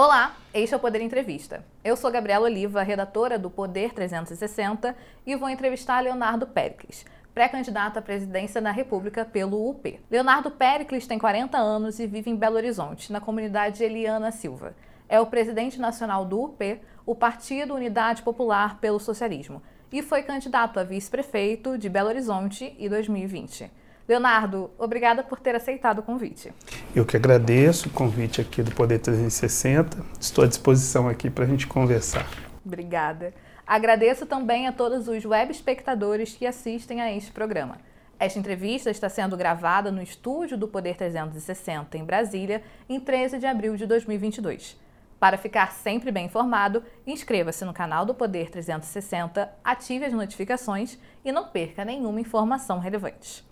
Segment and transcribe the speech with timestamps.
[0.00, 1.64] Olá, este é o Poder Entrevista.
[1.82, 4.94] Eu sou Gabriela Oliva, redatora do Poder 360
[5.26, 7.04] e vou entrevistar Leonardo Pericles,
[7.34, 9.98] pré-candidato à presidência da República pelo UP.
[10.08, 14.72] Leonardo Pericles tem 40 anos e vive em Belo Horizonte, na comunidade Eliana Silva.
[15.08, 19.60] É o presidente nacional do UP, o Partido Unidade Popular pelo Socialismo,
[19.90, 23.68] e foi candidato a vice-prefeito de Belo Horizonte em 2020.
[24.08, 26.50] Leonardo, obrigada por ter aceitado o convite.
[26.96, 30.02] Eu que agradeço o convite aqui do Poder 360.
[30.18, 32.26] Estou à disposição aqui para a gente conversar.
[32.64, 33.34] Obrigada.
[33.66, 37.76] Agradeço também a todos os web espectadores que assistem a este programa.
[38.18, 43.44] Esta entrevista está sendo gravada no estúdio do Poder 360 em Brasília, em 13 de
[43.44, 44.74] abril de 2022.
[45.20, 51.30] Para ficar sempre bem informado, inscreva-se no canal do Poder 360, ative as notificações e
[51.30, 53.46] não perca nenhuma informação relevante.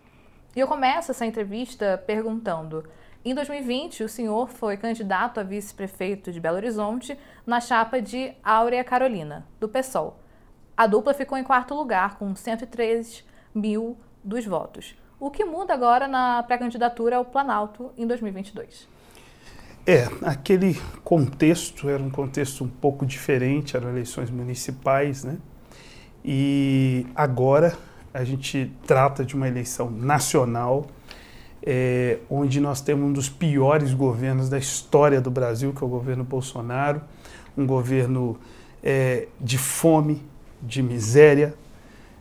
[0.56, 2.82] E eu começo essa entrevista perguntando:
[3.22, 8.82] em 2020, o senhor foi candidato a vice-prefeito de Belo Horizonte na chapa de Áurea
[8.82, 10.18] Carolina, do PSOL.
[10.74, 13.22] A dupla ficou em quarto lugar, com 103
[13.54, 14.96] mil dos votos.
[15.20, 18.88] O que muda agora na pré-candidatura ao Planalto em 2022?
[19.86, 25.36] É, aquele contexto era um contexto um pouco diferente, eram eleições municipais, né?
[26.24, 27.76] E agora
[28.16, 30.86] a gente trata de uma eleição nacional,
[31.62, 35.90] é, onde nós temos um dos piores governos da história do Brasil, que é o
[35.90, 37.02] governo Bolsonaro,
[37.54, 38.38] um governo
[38.82, 40.22] é, de fome,
[40.62, 41.54] de miséria,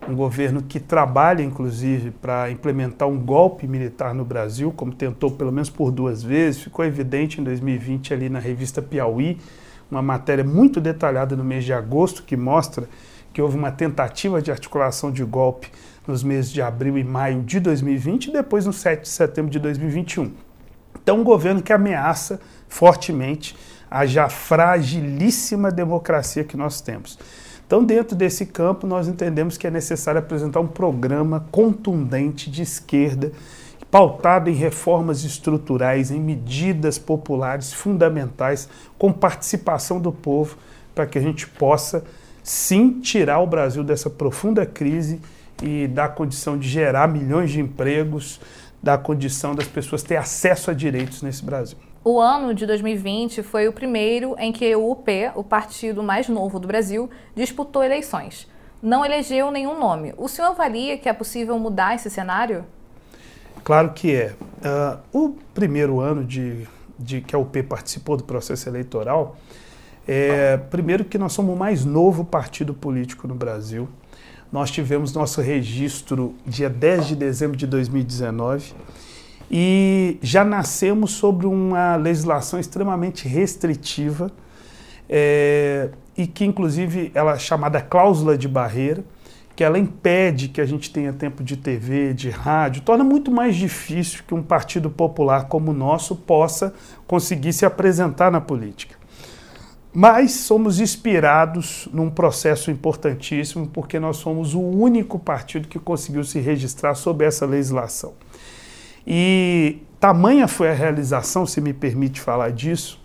[0.06, 5.52] um governo que trabalha, inclusive, para implementar um golpe militar no Brasil, como tentou pelo
[5.52, 6.64] menos por duas vezes.
[6.64, 9.38] Ficou evidente em 2020 ali na revista Piauí,
[9.90, 12.90] uma matéria muito detalhada no mês de agosto que mostra
[13.36, 15.69] que houve uma tentativa de articulação de golpe
[16.08, 19.59] nos meses de abril e maio de 2020 e depois no 7 de setembro de
[19.59, 20.31] 2021.
[21.03, 23.53] Então, um governo que ameaça fortemente
[23.92, 27.20] a já fragilíssima democracia que nós temos.
[27.67, 33.33] Então, dentro desse campo, nós entendemos que é necessário apresentar um programa contundente de esquerda,
[33.92, 40.58] pautado em reformas estruturais, em medidas populares fundamentais, com participação do povo,
[40.95, 42.02] para que a gente possa
[42.45, 45.20] sim tirar o Brasil dessa profunda crise
[45.64, 48.39] e dar condição de gerar milhões de empregos,
[48.83, 51.76] dar condição das pessoas ter acesso a direitos nesse Brasil.
[52.04, 56.60] O ano de 2020 foi o primeiro em que o UP, o partido mais novo
[56.60, 58.48] do Brasil, disputou eleições.
[58.80, 60.14] Não elegeu nenhum nome.
[60.16, 62.64] O senhor avalia que é possível mudar esse cenário?
[63.64, 64.36] Claro que é.
[64.61, 66.67] Uh, o primeiro ano de,
[67.00, 69.36] de que a UP participou do processo eleitoral,
[70.08, 73.88] é, primeiro que nós somos o mais novo partido político no Brasil.
[74.52, 78.73] Nós tivemos nosso registro dia 10 de dezembro de 2019
[79.49, 84.32] e já nascemos sobre uma legislação extremamente restritiva
[85.10, 89.04] é, e que inclusive ela é chamada cláusula de barreira,
[89.55, 93.55] que ela impede que a gente tenha tempo de TV, de rádio, torna muito mais
[93.55, 96.73] difícil que um partido popular como o nosso possa
[97.08, 99.05] conseguir se apresentar na política.
[99.98, 106.38] Mas somos inspirados num processo importantíssimo, porque nós somos o único partido que conseguiu se
[106.42, 108.14] registrar sob essa legislação.
[109.08, 113.00] E tamanha foi a realização, se me permite falar disso,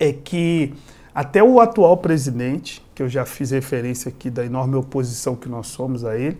[0.00, 0.74] é que
[1.14, 5.68] até o atual presidente, que eu já fiz referência aqui da enorme oposição que nós
[5.68, 6.38] somos a ele,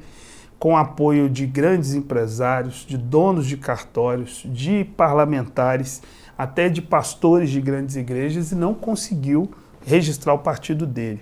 [0.58, 6.02] com apoio de grandes empresários, de donos de cartórios, de parlamentares,
[6.36, 9.48] até de pastores de grandes igrejas, e não conseguiu
[9.84, 11.20] registrar o partido dele.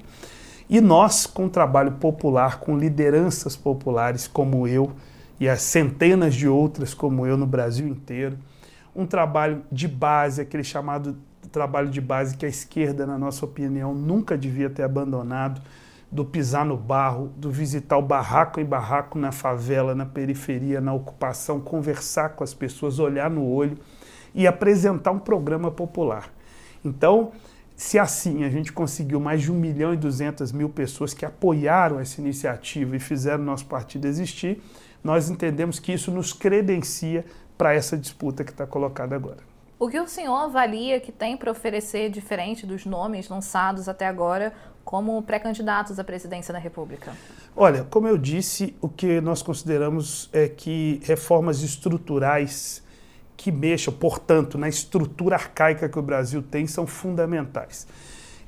[0.68, 4.92] E nós, com o trabalho popular, com lideranças populares como eu
[5.40, 8.38] e as centenas de outras como eu no Brasil inteiro,
[8.94, 11.16] um trabalho de base, aquele chamado
[11.52, 15.62] trabalho de base que a esquerda, na nossa opinião, nunca devia ter abandonado,
[16.10, 20.92] do pisar no barro, do visitar o barraco em barraco na favela, na periferia, na
[20.92, 23.78] ocupação, conversar com as pessoas, olhar no olho
[24.34, 26.30] e apresentar um programa popular.
[26.82, 27.32] Então,
[27.78, 32.00] se assim a gente conseguiu mais de 1 milhão e 200 mil pessoas que apoiaram
[32.00, 34.60] essa iniciativa e fizeram nosso partido existir,
[35.02, 37.24] nós entendemos que isso nos credencia
[37.56, 39.38] para essa disputa que está colocada agora.
[39.78, 44.52] O que o senhor avalia que tem para oferecer diferente dos nomes lançados até agora
[44.84, 47.12] como pré-candidatos à presidência da República?
[47.54, 52.82] Olha, como eu disse, o que nós consideramos é que reformas estruturais
[53.38, 57.86] que mexam, portanto, na estrutura arcaica que o Brasil tem são fundamentais.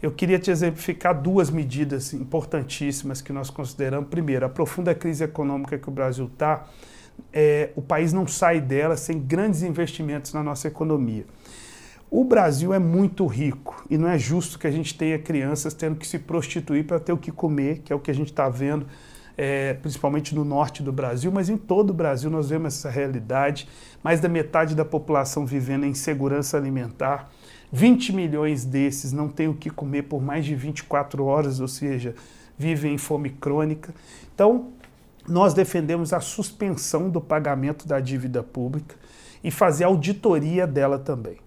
[0.03, 4.09] Eu queria te exemplificar duas medidas importantíssimas que nós consideramos.
[4.09, 6.67] Primeiro, a profunda crise econômica que o Brasil está,
[7.33, 11.25] é, o país não sai dela sem grandes investimentos na nossa economia.
[12.11, 15.95] O Brasil é muito rico e não é justo que a gente tenha crianças tendo
[15.95, 18.49] que se prostituir para ter o que comer, que é o que a gente está
[18.49, 18.87] vendo,
[19.43, 23.67] é, principalmente no norte do Brasil, mas em todo o Brasil nós vemos essa realidade.
[24.05, 27.33] Mais da metade da população vivendo em insegurança alimentar.
[27.73, 32.15] 20 milhões desses não têm o que comer por mais de 24 horas, ou seja,
[32.59, 33.95] vivem em fome crônica.
[34.35, 34.73] Então,
[35.27, 38.95] nós defendemos a suspensão do pagamento da dívida pública
[39.43, 41.39] e fazer auditoria dela também.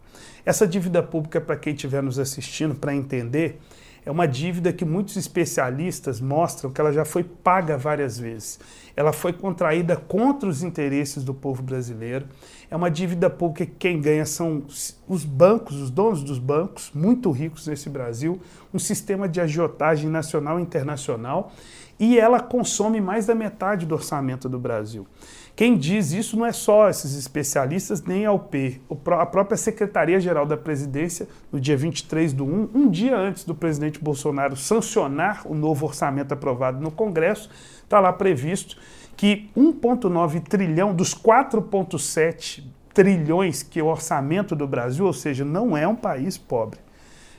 [0.43, 3.61] Essa dívida pública, para quem estiver nos assistindo, para entender,
[4.05, 8.59] é uma dívida que muitos especialistas mostram que ela já foi paga várias vezes.
[8.95, 12.27] Ela foi contraída contra os interesses do povo brasileiro.
[12.69, 14.63] É uma dívida pública que quem ganha são
[15.07, 18.41] os bancos, os donos dos bancos, muito ricos nesse Brasil,
[18.73, 21.51] um sistema de agiotagem nacional e internacional,
[21.99, 25.07] e ela consome mais da metade do orçamento do Brasil.
[25.55, 28.81] Quem diz isso não é só esses especialistas, nem a UP.
[29.05, 33.99] A própria Secretaria-Geral da Presidência, no dia 23 do 1, um dia antes do presidente
[33.99, 37.51] Bolsonaro sancionar o novo orçamento aprovado no Congresso,
[37.83, 38.77] está lá previsto
[39.15, 45.77] que 1,9 trilhão dos 4,7 trilhões que é o orçamento do Brasil, ou seja, não
[45.77, 46.79] é um país pobre,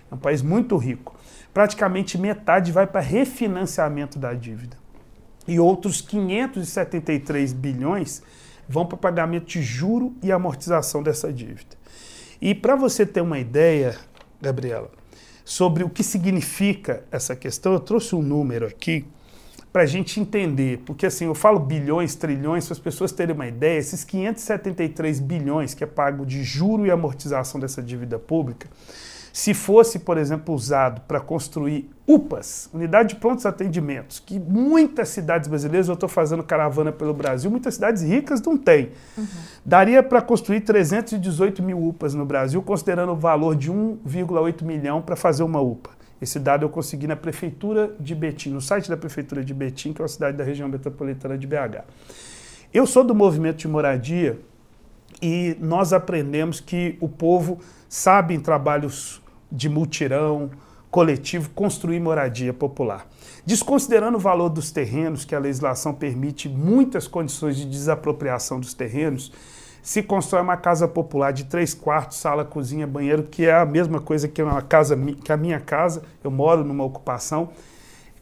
[0.08, 1.16] é um país muito rico.
[1.52, 4.83] Praticamente metade vai para refinanciamento da dívida
[5.46, 8.22] e outros 573 bilhões
[8.68, 11.76] vão para pagamento de juro e amortização dessa dívida.
[12.40, 13.96] E para você ter uma ideia,
[14.40, 14.90] Gabriela,
[15.44, 19.06] sobre o que significa essa questão, eu trouxe um número aqui
[19.72, 23.46] para a gente entender, porque assim, eu falo bilhões, trilhões, para as pessoas terem uma
[23.46, 28.68] ideia, esses 573 bilhões que é pago de juro e amortização dessa dívida pública,
[29.34, 35.48] se fosse, por exemplo, usado para construir UPAs, unidade de prontos atendimentos, que muitas cidades
[35.48, 38.92] brasileiras, eu estou fazendo caravana pelo Brasil, muitas cidades ricas não têm.
[39.18, 39.26] Uhum.
[39.66, 45.16] Daria para construir 318 mil UPAs no Brasil, considerando o valor de 1,8 milhão para
[45.16, 45.90] fazer uma UPA.
[46.22, 50.00] Esse dado eu consegui na prefeitura de Betim, no site da prefeitura de Betim, que
[50.00, 51.82] é uma cidade da região metropolitana de BH.
[52.72, 54.38] Eu sou do movimento de moradia
[55.20, 57.58] e nós aprendemos que o povo
[57.88, 59.23] sabe em trabalhos
[59.54, 60.50] de mutirão
[60.90, 63.06] coletivo construir moradia popular.
[63.44, 69.32] Desconsiderando o valor dos terrenos, que a legislação permite muitas condições de desapropriação dos terrenos,
[69.82, 74.00] se constrói uma casa popular de três quartos, sala, cozinha, banheiro, que é a mesma
[74.00, 77.50] coisa que, uma casa, que a minha casa, eu moro numa ocupação,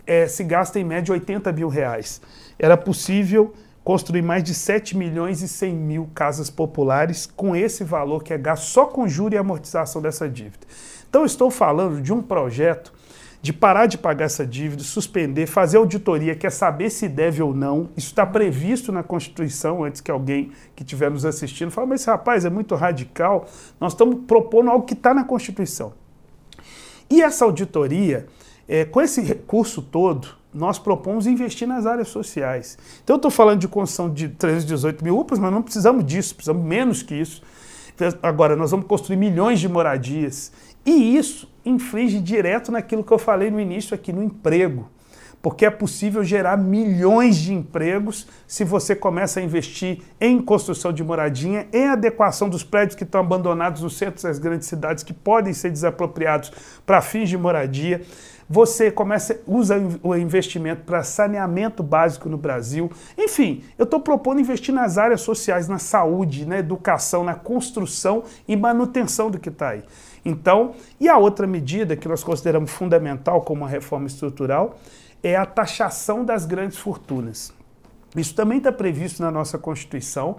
[0.06, 2.20] é, se gasta em média 80 mil reais.
[2.58, 3.52] Era possível
[3.84, 8.38] construir mais de 7 milhões e 100 mil casas populares com esse valor que é
[8.38, 10.66] gasto só com juro e amortização dessa dívida.
[11.12, 12.90] Então, estou falando de um projeto
[13.42, 17.90] de parar de pagar essa dívida, suspender, fazer auditoria, quer saber se deve ou não.
[17.94, 22.08] Isso está previsto na Constituição, antes que alguém que estiver nos assistindo fale, mas esse
[22.08, 23.44] rapaz é muito radical.
[23.78, 25.92] Nós estamos propondo algo que está na Constituição.
[27.10, 28.26] E essa auditoria,
[28.66, 32.78] é, com esse recurso todo, nós propomos investir nas áreas sociais.
[33.04, 36.64] Então, eu estou falando de construção de 318 mil UPAs, mas não precisamos disso, precisamos
[36.64, 37.42] menos que isso.
[38.22, 40.50] Agora, nós vamos construir milhões de moradias
[40.84, 44.88] e isso inflige direto naquilo que eu falei no início aqui, no emprego.
[45.40, 51.02] Porque é possível gerar milhões de empregos se você começa a investir em construção de
[51.02, 55.52] moradinha, em adequação dos prédios que estão abandonados nos centros das grandes cidades, que podem
[55.52, 56.52] ser desapropriados
[56.86, 58.02] para fins de moradia.
[58.48, 62.90] Você começa usa o investimento para saneamento básico no Brasil.
[63.18, 68.54] Enfim, eu estou propondo investir nas áreas sociais, na saúde, na educação, na construção e
[68.54, 69.82] manutenção do que está aí.
[70.24, 74.78] Então, e a outra medida que nós consideramos fundamental como uma reforma estrutural
[75.22, 77.52] é a taxação das grandes fortunas.
[78.16, 80.36] Isso também está previsto na nossa Constituição.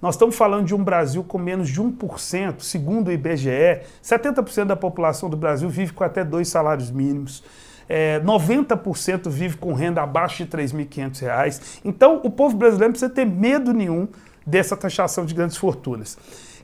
[0.00, 4.76] Nós estamos falando de um Brasil com menos de 1%, segundo o IBGE, 70% da
[4.76, 7.42] população do Brasil vive com até dois salários mínimos.
[7.88, 11.80] É, 90% vive com renda abaixo de R$ 3.500.
[11.84, 14.08] Então, o povo brasileiro não precisa ter medo nenhum
[14.44, 16.18] dessa taxação de grandes fortunas.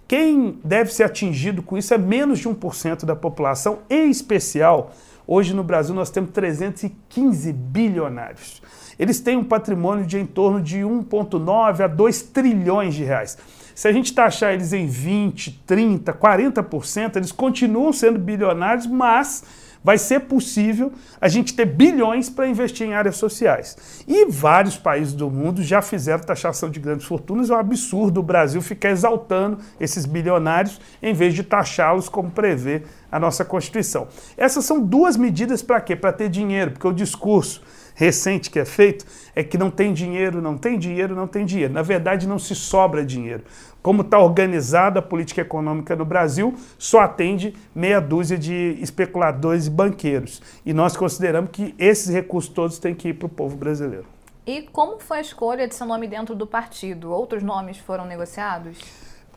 [0.06, 4.92] Quem deve ser atingido com isso é menos de 1% da população, em especial,
[5.26, 8.62] hoje no Brasil nós temos 315 bilionários.
[8.98, 13.38] Eles têm um patrimônio de em torno de 1,9 a 2 trilhões de reais.
[13.74, 19.44] Se a gente taxar eles em 20, 30, 40%, eles continuam sendo bilionários, mas
[19.82, 24.04] vai ser possível a gente ter bilhões para investir em áreas sociais.
[24.06, 27.50] E vários países do mundo já fizeram taxação de grandes fortunas.
[27.50, 32.82] É um absurdo o Brasil ficar exaltando esses bilionários em vez de taxá-los como prevê
[33.10, 34.08] a nossa Constituição.
[34.36, 35.94] Essas são duas medidas para quê?
[35.94, 37.62] Para ter dinheiro, porque o discurso
[37.94, 41.72] recente que é feito é que não tem dinheiro, não tem dinheiro, não tem dinheiro.
[41.72, 43.44] Na verdade, não se sobra dinheiro.
[43.82, 49.70] Como está organizada a política econômica no Brasil, só atende meia dúzia de especuladores e
[49.70, 50.40] banqueiros.
[50.64, 54.06] E nós consideramos que esses recursos todos têm que ir para o povo brasileiro.
[54.46, 57.10] E como foi a escolha de seu nome dentro do partido?
[57.10, 58.78] Outros nomes foram negociados?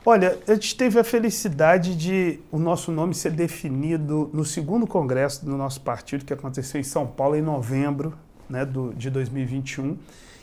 [0.05, 5.43] Olha, a gente teve a felicidade de o nosso nome ser definido no segundo congresso
[5.43, 8.13] do nosso partido, que aconteceu em São Paulo em novembro
[8.47, 9.97] né, do, de 2021,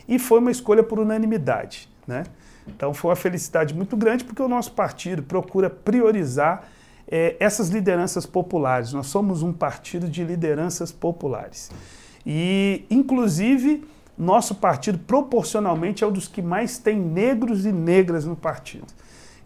[0.05, 1.87] e foi uma escolha por unanimidade.
[2.05, 2.25] Né?
[2.67, 6.67] Então foi uma felicidade muito grande, porque o nosso partido procura priorizar
[7.07, 8.93] é, essas lideranças populares.
[8.93, 11.69] Nós somos um partido de lideranças populares.
[12.25, 13.83] E, inclusive,
[14.17, 18.87] nosso partido, proporcionalmente, é um dos que mais tem negros e negras no partido.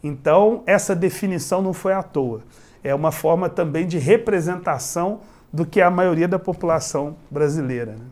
[0.04, 2.42] Então, essa definição não foi à toa.
[2.84, 5.22] É uma forma também de representação
[5.52, 7.94] do que é a maioria da população brasileira.
[7.94, 8.06] Né?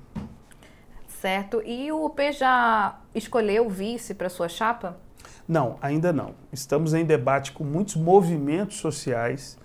[1.25, 1.59] Certo.
[1.65, 4.95] E o UP já escolheu vice para sua chapa?
[5.47, 6.35] Não, ainda não.
[6.53, 9.57] Estamos em debate com muitos movimentos sociais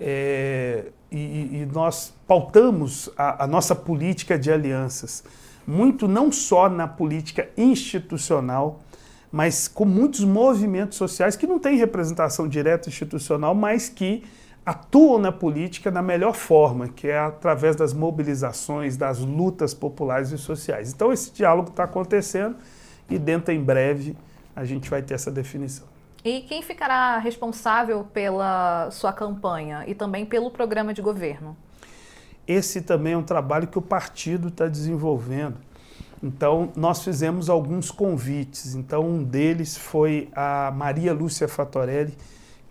[0.00, 5.22] é, e, e, nós pautamos a, a nossa política de alianças
[5.64, 8.80] muito não só na política institucional,
[9.30, 14.24] mas com muitos movimentos sociais que não têm representação direta institucional, mas que
[14.64, 20.38] atuam na política da melhor forma, que é através das mobilizações, das lutas populares e
[20.38, 20.92] sociais.
[20.92, 22.56] Então esse diálogo está acontecendo
[23.10, 24.16] e dentro em breve
[24.54, 25.86] a gente vai ter essa definição.
[26.24, 31.56] E quem ficará responsável pela sua campanha e também pelo programa de governo?
[32.46, 35.56] Esse também é um trabalho que o partido está desenvolvendo
[36.22, 38.76] então, nós fizemos alguns convites.
[38.76, 42.16] Então, um deles foi a Maria Lúcia Fatorelli,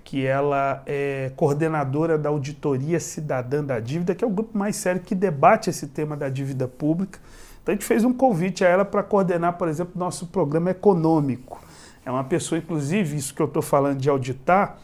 [0.03, 5.01] que ela é coordenadora da Auditoria Cidadã da Dívida, que é o grupo mais sério
[5.01, 7.19] que debate esse tema da dívida pública.
[7.61, 11.61] Então, a gente fez um convite a ela para coordenar, por exemplo, nosso programa econômico.
[12.05, 14.77] É uma pessoa, inclusive, isso que eu estou falando de auditar,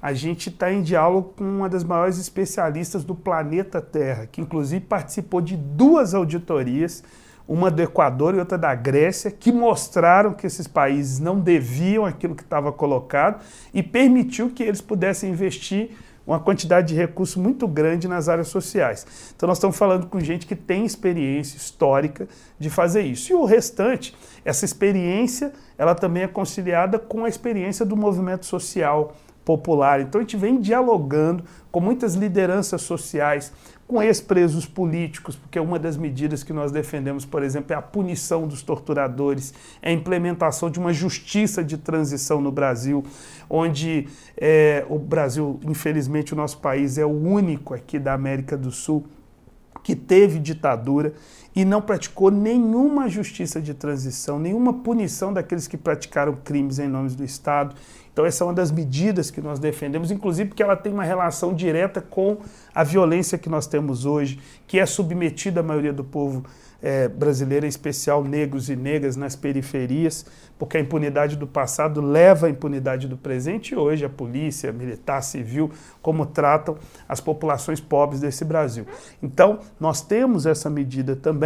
[0.00, 4.84] a gente está em diálogo com uma das maiores especialistas do planeta Terra, que inclusive
[4.84, 7.04] participou de duas auditorias
[7.50, 12.36] uma do Equador e outra da Grécia, que mostraram que esses países não deviam aquilo
[12.36, 13.42] que estava colocado
[13.74, 15.90] e permitiu que eles pudessem investir
[16.24, 19.04] uma quantidade de recursos muito grande nas áreas sociais.
[19.34, 23.32] Então nós estamos falando com gente que tem experiência histórica de fazer isso.
[23.32, 29.12] E o restante, essa experiência, ela também é conciliada com a experiência do movimento social
[29.44, 30.00] popular.
[30.00, 31.42] Então a gente vem dialogando
[31.72, 33.52] com muitas lideranças sociais,
[33.90, 38.46] com ex-presos políticos, porque uma das medidas que nós defendemos, por exemplo, é a punição
[38.46, 43.04] dos torturadores, é a implementação de uma justiça de transição no Brasil,
[43.48, 44.06] onde
[44.36, 49.04] é, o Brasil, infelizmente, o nosso país é o único aqui da América do Sul
[49.82, 51.12] que teve ditadura
[51.54, 57.10] e não praticou nenhuma justiça de transição, nenhuma punição daqueles que praticaram crimes em nome
[57.10, 57.74] do Estado.
[58.12, 61.54] Então, essa é uma das medidas que nós defendemos, inclusive porque ela tem uma relação
[61.54, 62.38] direta com
[62.74, 66.44] a violência que nós temos hoje, que é submetida à maioria do povo
[66.82, 70.24] é, brasileiro, em especial negros e negras nas periferias,
[70.58, 75.22] porque a impunidade do passado leva à impunidade do presente e hoje a polícia, militar,
[75.22, 75.70] civil,
[76.02, 76.76] como tratam
[77.08, 78.86] as populações pobres desse Brasil.
[79.22, 81.39] Então, nós temos essa medida também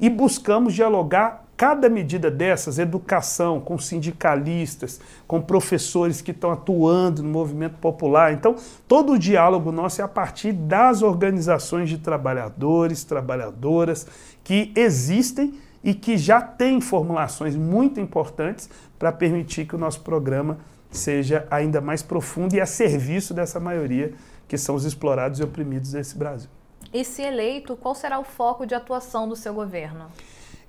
[0.00, 7.28] e buscamos dialogar cada medida dessas, educação, com sindicalistas, com professores que estão atuando no
[7.28, 8.32] movimento popular.
[8.32, 8.54] Então,
[8.86, 14.06] todo o diálogo nosso é a partir das organizações de trabalhadores, trabalhadoras
[14.44, 20.58] que existem e que já têm formulações muito importantes para permitir que o nosso programa
[20.92, 24.12] seja ainda mais profundo e a serviço dessa maioria
[24.46, 26.57] que são os explorados e oprimidos desse Brasil.
[26.92, 30.06] E se eleito, qual será o foco de atuação do seu governo?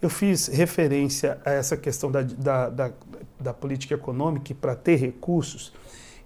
[0.01, 2.91] Eu fiz referência a essa questão da, da, da,
[3.39, 5.73] da política econômica para ter recursos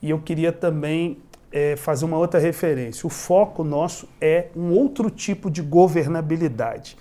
[0.01, 1.17] e eu queria também
[1.51, 3.05] é, fazer uma outra referência.
[3.07, 6.97] O foco nosso é um outro tipo de governabilidade.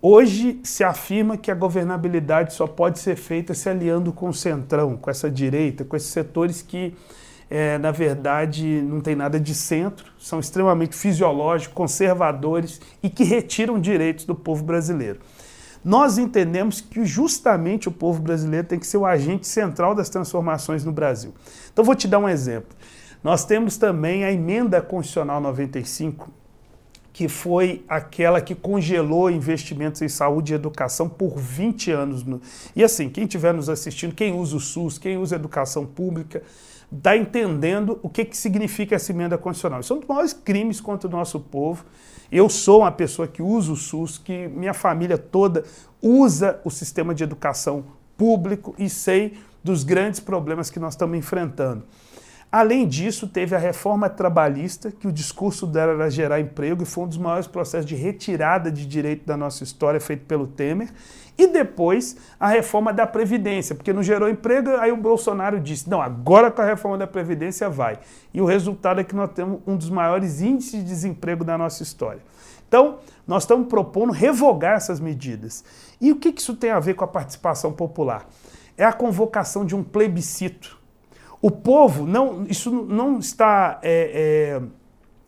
[0.00, 4.96] Hoje se afirma que a governabilidade só pode ser feita se aliando com o centrão,
[4.96, 6.94] com essa direita, com esses setores que,
[7.50, 13.80] é, na verdade, não tem nada de centro, são extremamente fisiológicos, conservadores e que retiram
[13.80, 15.20] direitos do povo brasileiro.
[15.84, 20.84] Nós entendemos que justamente o povo brasileiro tem que ser o agente central das transformações
[20.84, 21.34] no Brasil.
[21.72, 22.76] Então, vou te dar um exemplo.
[23.22, 26.30] Nós temos também a emenda constitucional 95,
[27.12, 32.24] que foi aquela que congelou investimentos em saúde e educação por 20 anos.
[32.24, 32.40] No...
[32.74, 36.42] E assim, quem estiver nos assistindo, quem usa o SUS, quem usa educação pública,
[36.94, 39.80] está entendendo o que, que significa essa emenda constitucional.
[39.80, 41.84] Isso é um dos maiores crimes contra o nosso povo.
[42.30, 45.64] Eu sou uma pessoa que usa o SUS, que minha família toda
[46.00, 47.84] usa o sistema de educação
[48.16, 51.84] público e sei dos grandes problemas que nós estamos enfrentando.
[52.52, 57.04] Além disso, teve a reforma trabalhista, que o discurso dela era gerar emprego e foi
[57.04, 60.90] um dos maiores processos de retirada de direito da nossa história feito pelo Temer.
[61.38, 66.02] E depois a reforma da Previdência, porque não gerou emprego, aí o Bolsonaro disse: não,
[66.02, 67.98] agora com a reforma da Previdência vai.
[68.34, 71.82] E o resultado é que nós temos um dos maiores índices de desemprego da nossa
[71.82, 72.20] história.
[72.68, 75.64] Então, nós estamos propondo revogar essas medidas.
[75.98, 78.26] E o que isso tem a ver com a participação popular?
[78.76, 80.81] É a convocação de um plebiscito
[81.42, 84.62] o povo, não, isso não está é, é,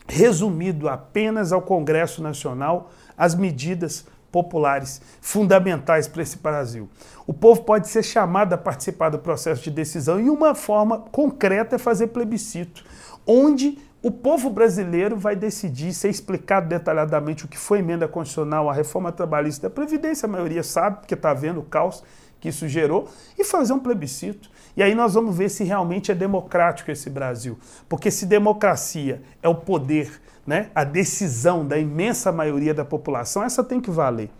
[0.07, 6.89] resumido apenas ao Congresso Nacional, as medidas populares fundamentais para esse Brasil.
[7.27, 11.77] O povo pode ser chamado a participar do processo de decisão e uma forma concreta
[11.77, 12.85] é fazer plebiscito,
[13.27, 18.73] onde o povo brasileiro vai decidir ser explicado detalhadamente o que foi emenda constitucional, a
[18.73, 22.05] reforma trabalhista da Previdência, a maioria sabe, porque está vendo o caos
[22.39, 24.51] que isso gerou, e fazer um plebiscito.
[24.77, 27.59] E aí nós vamos ver se realmente é democrático esse Brasil.
[27.89, 33.63] Porque se democracia é o poder, né, a decisão da imensa maioria da população, essa
[33.63, 34.31] tem que valer.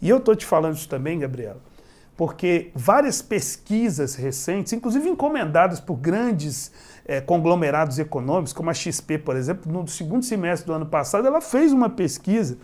[0.00, 1.60] E eu estou te falando isso também, Gabriela,
[2.16, 6.70] porque várias pesquisas recentes, inclusive encomendadas por grandes
[7.04, 11.40] é, conglomerados econômicos, como a XP, por exemplo, no segundo semestre do ano passado, ela
[11.40, 12.58] fez uma pesquisa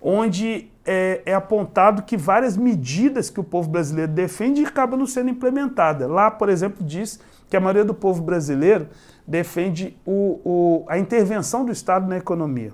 [0.00, 5.28] onde é, é, apontado que várias medidas que o povo brasileiro defende acabam não sendo
[5.28, 6.08] implementadas.
[6.08, 8.88] Lá, por exemplo, diz que a maioria do povo brasileiro
[9.26, 12.72] defende o, o, a intervenção do Estado na economia.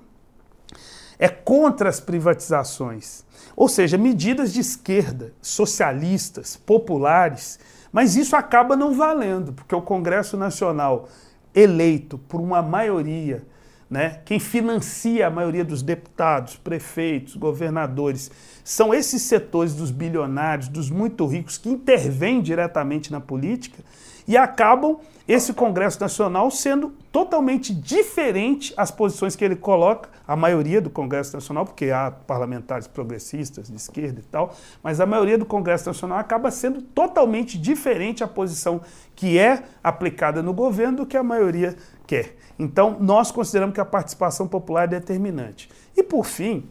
[1.19, 3.25] É contra as privatizações.
[3.53, 7.59] Ou seja, medidas de esquerda, socialistas, populares,
[7.91, 11.09] mas isso acaba não valendo, porque o Congresso Nacional,
[11.53, 13.43] eleito por uma maioria
[13.89, 14.21] né?
[14.25, 18.31] Quem financia a maioria dos deputados, prefeitos, governadores,
[18.63, 23.83] são esses setores dos bilionários, dos muito ricos, que intervêm diretamente na política
[24.27, 30.81] e acabam esse Congresso Nacional sendo totalmente diferente as posições que ele coloca, a maioria
[30.81, 35.45] do Congresso Nacional, porque há parlamentares progressistas de esquerda e tal, mas a maioria do
[35.45, 38.81] Congresso Nacional acaba sendo totalmente diferente a posição
[39.15, 41.75] que é aplicada no governo do que a maioria
[42.07, 42.35] quer.
[42.57, 45.69] Então, nós consideramos que a participação popular é determinante.
[45.95, 46.67] E, por fim,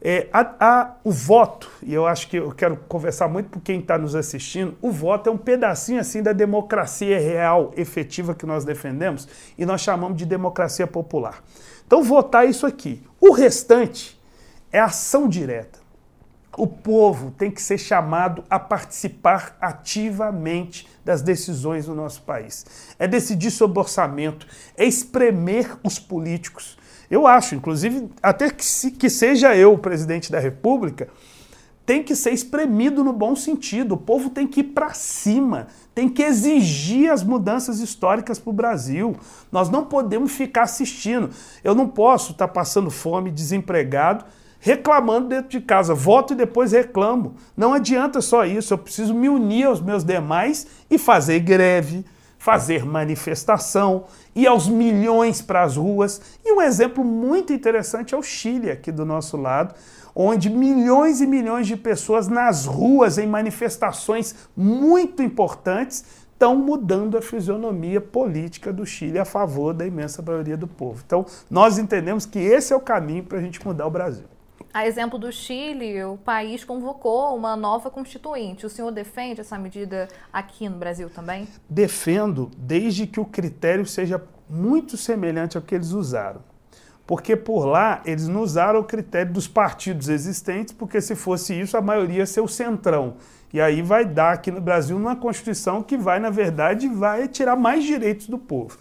[0.00, 3.80] é, a, a, o voto, e eu acho que eu quero conversar muito com quem
[3.80, 8.64] está nos assistindo, o voto é um pedacinho assim da democracia real, efetiva que nós
[8.64, 11.42] defendemos, e nós chamamos de democracia popular.
[11.86, 13.02] Então, votar é isso aqui.
[13.20, 14.20] O restante
[14.72, 15.83] é ação direta.
[16.56, 22.64] O povo tem que ser chamado a participar ativamente das decisões do nosso país.
[22.98, 26.78] É decidir sobre orçamento, é espremer os políticos.
[27.10, 31.08] Eu acho, inclusive, até que, se, que seja eu o presidente da República,
[31.84, 33.92] tem que ser espremido no bom sentido.
[33.92, 38.54] O povo tem que ir para cima, tem que exigir as mudanças históricas para o
[38.54, 39.16] Brasil.
[39.52, 41.28] Nós não podemos ficar assistindo.
[41.62, 44.24] Eu não posso estar tá passando fome, desempregado
[44.64, 45.94] reclamando dentro de casa.
[45.94, 47.34] Voto e depois reclamo.
[47.54, 52.02] Não adianta só isso, eu preciso me unir aos meus demais e fazer greve,
[52.38, 56.18] fazer manifestação, ir aos milhões para as ruas.
[56.42, 59.74] E um exemplo muito interessante é o Chile, aqui do nosso lado,
[60.16, 67.22] onde milhões e milhões de pessoas nas ruas, em manifestações muito importantes, estão mudando a
[67.22, 71.02] fisionomia política do Chile a favor da imensa maioria do povo.
[71.04, 74.33] Então, nós entendemos que esse é o caminho para a gente mudar o Brasil.
[74.74, 78.66] A exemplo do Chile, o país convocou uma nova constituinte.
[78.66, 81.46] O senhor defende essa medida aqui no Brasil também?
[81.70, 86.40] Defendo, desde que o critério seja muito semelhante ao que eles usaram.
[87.06, 91.76] Porque por lá eles não usaram o critério dos partidos existentes, porque se fosse isso,
[91.76, 93.14] a maioria ia ser o centrão.
[93.52, 97.54] E aí vai dar aqui no Brasil uma Constituição que vai, na verdade, vai tirar
[97.54, 98.76] mais direitos do povo.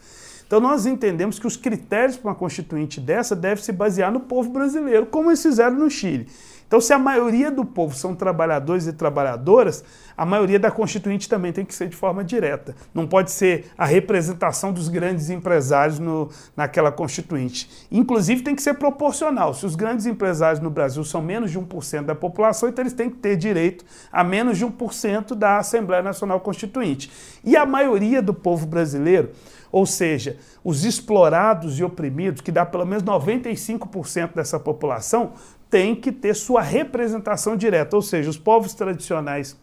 [0.54, 4.52] Então nós entendemos que os critérios para uma constituinte dessa devem se basear no povo
[4.52, 6.28] brasileiro, como eles fizeram no Chile.
[6.68, 9.84] Então, se a maioria do povo são trabalhadores e trabalhadoras,
[10.18, 12.76] a maioria da constituinte também tem que ser de forma direta.
[12.94, 17.88] Não pode ser a representação dos grandes empresários no, naquela constituinte.
[17.92, 19.54] Inclusive, tem que ser proporcional.
[19.54, 23.10] Se os grandes empresários no Brasil são menos de 1% da população, então eles têm
[23.10, 27.12] que ter direito a menos de 1% da Assembleia Nacional Constituinte.
[27.44, 29.32] E a maioria do povo brasileiro,
[29.74, 35.34] ou seja, os explorados e oprimidos, que dá pelo menos 95% dessa população,
[35.70, 39.58] tem que ter sua representação direta, ou seja, os povos tradicionais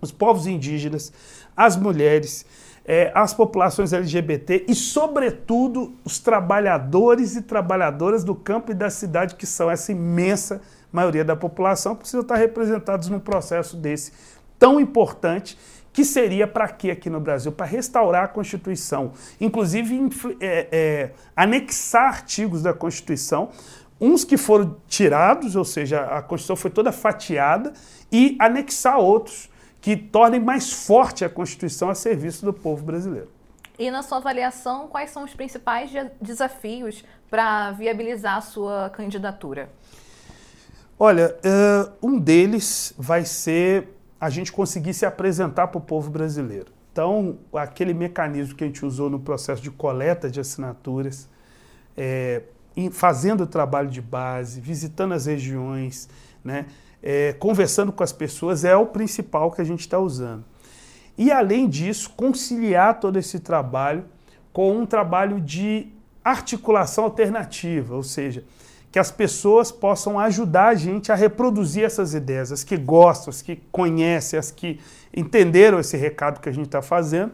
[0.00, 1.12] os povos indígenas,
[1.56, 2.46] as mulheres,
[2.84, 9.34] é, as populações LGBT e, sobretudo, os trabalhadores e trabalhadoras do campo e da cidade,
[9.34, 14.12] que são essa imensa maioria da população, precisam estar representados num processo desse
[14.58, 15.56] tão importante
[15.92, 17.50] que seria para quê aqui no Brasil?
[17.50, 23.50] Para restaurar a Constituição, inclusive é, é, anexar artigos da Constituição,
[24.00, 27.72] uns que foram tirados, ou seja, a Constituição foi toda fatiada,
[28.10, 29.50] e anexar outros
[29.80, 33.28] que tornem mais forte a Constituição a serviço do povo brasileiro.
[33.78, 39.70] E na sua avaliação, quais são os principais desafios para viabilizar a sua candidatura?
[40.98, 43.88] Olha, uh, um deles vai ser
[44.20, 46.72] a gente conseguir se apresentar para o povo brasileiro.
[46.92, 51.28] Então, aquele mecanismo que a gente usou no processo de coleta de assinaturas,
[51.96, 52.42] é,
[52.92, 56.08] fazendo o trabalho de base, visitando as regiões,
[56.44, 56.66] né?
[57.02, 60.44] é, conversando com as pessoas é o principal que a gente está usando.
[61.16, 64.04] E além disso, conciliar todo esse trabalho
[64.52, 65.88] com um trabalho de
[66.24, 68.44] articulação alternativa, ou seja,
[68.90, 73.40] que as pessoas possam ajudar a gente a reproduzir essas ideias, as que gostam, as
[73.40, 74.80] que conhecem, as que
[75.14, 77.32] entenderam esse recado que a gente está fazendo.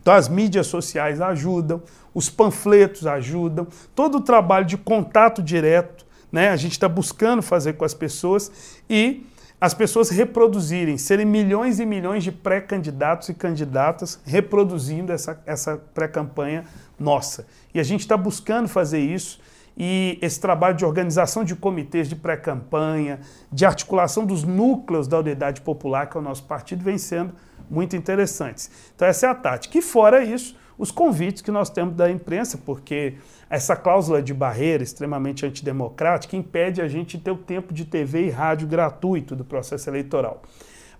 [0.00, 1.82] Então, as mídias sociais ajudam,
[2.14, 6.50] os panfletos ajudam, todo o trabalho de contato direto né?
[6.50, 8.52] A gente está buscando fazer com as pessoas
[8.88, 9.26] e
[9.60, 16.64] as pessoas reproduzirem, serem milhões e milhões de pré-candidatos e candidatas reproduzindo essa, essa pré-campanha
[16.98, 17.46] nossa.
[17.74, 19.40] E a gente está buscando fazer isso
[19.78, 23.20] e esse trabalho de organização de comitês de pré-campanha,
[23.52, 27.32] de articulação dos núcleos da unidade popular, que é o nosso partido, vem sendo
[27.70, 28.70] muito interessantes.
[28.96, 29.78] Então essa é a tática.
[29.78, 33.14] E fora isso, os convites que nós temos da imprensa, porque
[33.48, 38.30] essa cláusula de barreira extremamente antidemocrática impede a gente ter o tempo de TV e
[38.30, 40.42] rádio gratuito do processo eleitoral.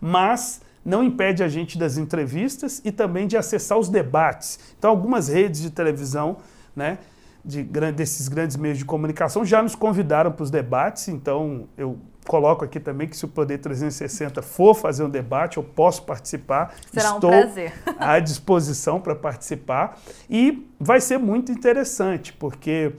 [0.00, 4.58] Mas não impede a gente das entrevistas e também de acessar os debates.
[4.78, 6.38] Então, algumas redes de televisão,
[6.74, 6.98] né,
[7.44, 12.64] de, desses grandes meios de comunicação já nos convidaram para os debates, então eu coloco
[12.64, 16.74] aqui também que se o Poder 360 for fazer um debate, eu posso participar.
[16.92, 17.72] Será Estou um prazer.
[17.98, 19.98] à disposição para participar.
[20.28, 22.92] E vai ser muito interessante, porque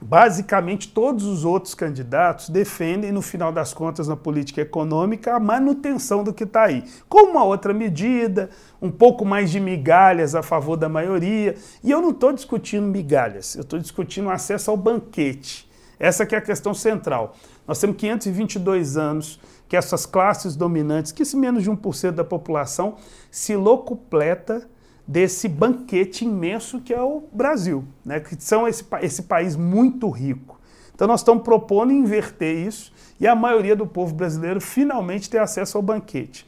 [0.00, 6.24] basicamente todos os outros candidatos defendem, no final das contas, na política econômica, a manutenção
[6.24, 6.84] do que está aí.
[7.08, 8.50] Com uma outra medida,
[8.82, 11.54] um pouco mais de migalhas a favor da maioria.
[11.84, 15.70] E eu não estou discutindo migalhas, eu estou discutindo acesso ao banquete.
[16.00, 17.36] Essa que é a questão central.
[17.66, 22.96] Nós temos 522 anos que essas classes dominantes, que esse menos de 1% da população,
[23.30, 24.68] se locupleta
[25.06, 28.18] desse banquete imenso que é o Brasil, né?
[28.18, 30.60] que são esse, esse país muito rico.
[30.94, 35.76] Então nós estamos propondo inverter isso e a maioria do povo brasileiro finalmente ter acesso
[35.76, 36.46] ao banquete.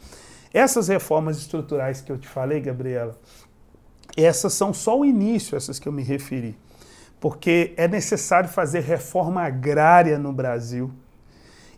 [0.54, 3.18] Essas reformas estruturais que eu te falei, Gabriela,
[4.16, 6.56] essas são só o início, essas que eu me referi
[7.24, 10.90] porque é necessário fazer reforma agrária no Brasil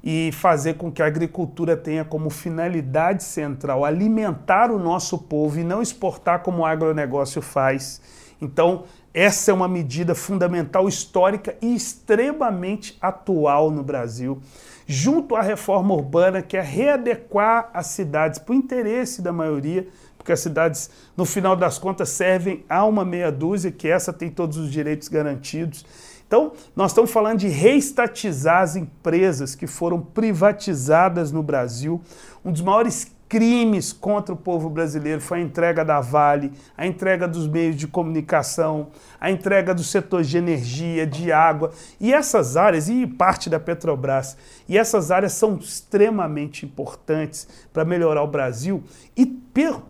[0.03, 5.62] e fazer com que a agricultura tenha como finalidade central alimentar o nosso povo e
[5.62, 8.01] não exportar como o agronegócio faz.
[8.43, 14.43] Então, essa é uma medida fundamental, histórica e extremamente atual no Brasil.
[14.87, 20.33] Junto à reforma urbana, que é readequar as cidades para o interesse da maioria, porque
[20.33, 24.57] as cidades, no final das contas, servem a uma meia dúzia, que essa tem todos
[24.57, 25.85] os direitos garantidos.
[26.27, 32.01] Então, nós estamos falando de reestatizar as empresas que foram privatizadas no Brasil.
[32.44, 37.27] Um dos maiores crimes contra o povo brasileiro foi a entrega da Vale, a entrega
[37.27, 38.89] dos meios de comunicação,
[39.21, 41.73] a entrega dos setores de energia, de água.
[42.01, 44.37] E essas áreas, e parte da Petrobras,
[44.69, 48.83] e essas áreas são extremamente importantes para melhorar o Brasil
[49.17, 49.27] e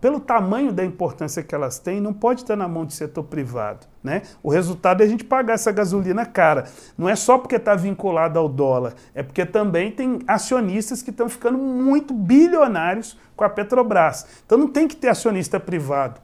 [0.00, 3.87] pelo tamanho da importância que elas têm, não pode estar na mão do setor privado.
[4.02, 4.22] Né?
[4.42, 6.64] O resultado é a gente pagar essa gasolina cara.
[6.96, 11.29] Não é só porque está vinculado ao dólar, é porque também tem acionistas que estão
[11.29, 14.26] ficando muito bilionários com a Petrobras.
[14.46, 16.20] Então não tem que ter acionista privado.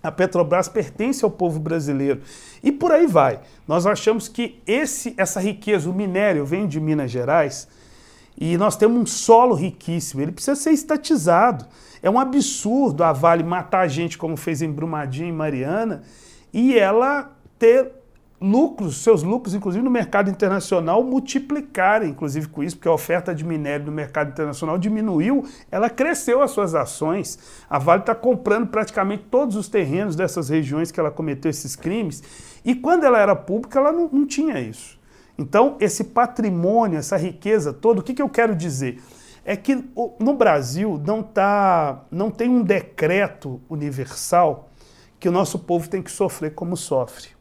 [0.00, 2.20] A Petrobras pertence ao povo brasileiro.
[2.62, 3.40] E por aí vai.
[3.66, 7.66] Nós achamos que esse, essa riqueza, o minério, vem de Minas Gerais
[8.38, 11.64] E nós temos um solo riquíssimo, ele precisa ser estatizado.
[12.02, 16.02] É um absurdo a Vale matar a gente como fez em Brumadinho e Mariana
[16.52, 17.90] e ela ter
[18.40, 23.44] lucros, seus lucros, inclusive no mercado internacional, multiplicarem, inclusive com isso, porque a oferta de
[23.44, 27.38] minério no mercado internacional diminuiu, ela cresceu as suas ações.
[27.68, 32.22] A Vale está comprando praticamente todos os terrenos dessas regiões que ela cometeu esses crimes,
[32.64, 34.95] e quando ela era pública, ela não, não tinha isso.
[35.38, 39.02] Então, esse patrimônio, essa riqueza toda, o que, que eu quero dizer?
[39.44, 39.84] É que
[40.18, 44.70] no Brasil não, tá, não tem um decreto universal
[45.20, 47.36] que o nosso povo tem que sofrer como sofre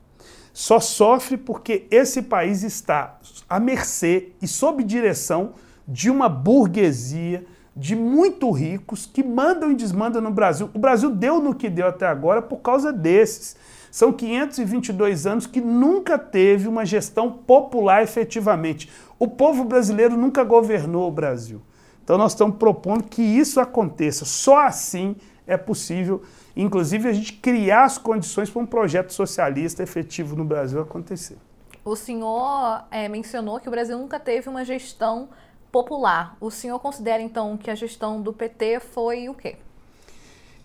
[0.55, 5.51] só sofre porque esse país está à mercê e sob direção
[5.86, 10.69] de uma burguesia de muito ricos que mandam e desmandam no Brasil.
[10.73, 13.58] O Brasil deu no que deu até agora por causa desses.
[13.95, 18.91] São 522 anos que nunca teve uma gestão popular efetivamente.
[19.17, 21.62] O povo brasileiro nunca governou o Brasil.
[22.03, 24.25] Então nós estamos propondo que isso aconteça.
[24.25, 25.15] Só assim
[25.47, 26.23] é possível
[26.58, 31.38] inclusive a gente criar as condições para um projeto socialista efetivo no Brasil acontecer.
[31.86, 35.29] O senhor é, mencionou que o Brasil nunca teve uma gestão
[35.71, 36.36] popular.
[36.41, 39.55] O senhor considera então que a gestão do PT foi o quê?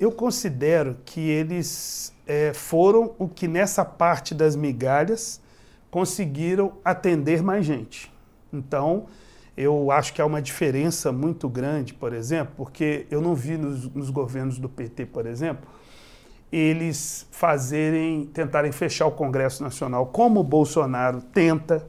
[0.00, 5.42] Eu considero que eles é, foram o que nessa parte das migalhas
[5.90, 8.10] conseguiram atender mais gente.
[8.50, 9.06] Então,
[9.54, 13.86] eu acho que há uma diferença muito grande, por exemplo, porque eu não vi nos,
[13.92, 15.68] nos governos do PT, por exemplo,
[16.50, 21.86] eles fazerem, tentarem fechar o Congresso Nacional como o Bolsonaro tenta,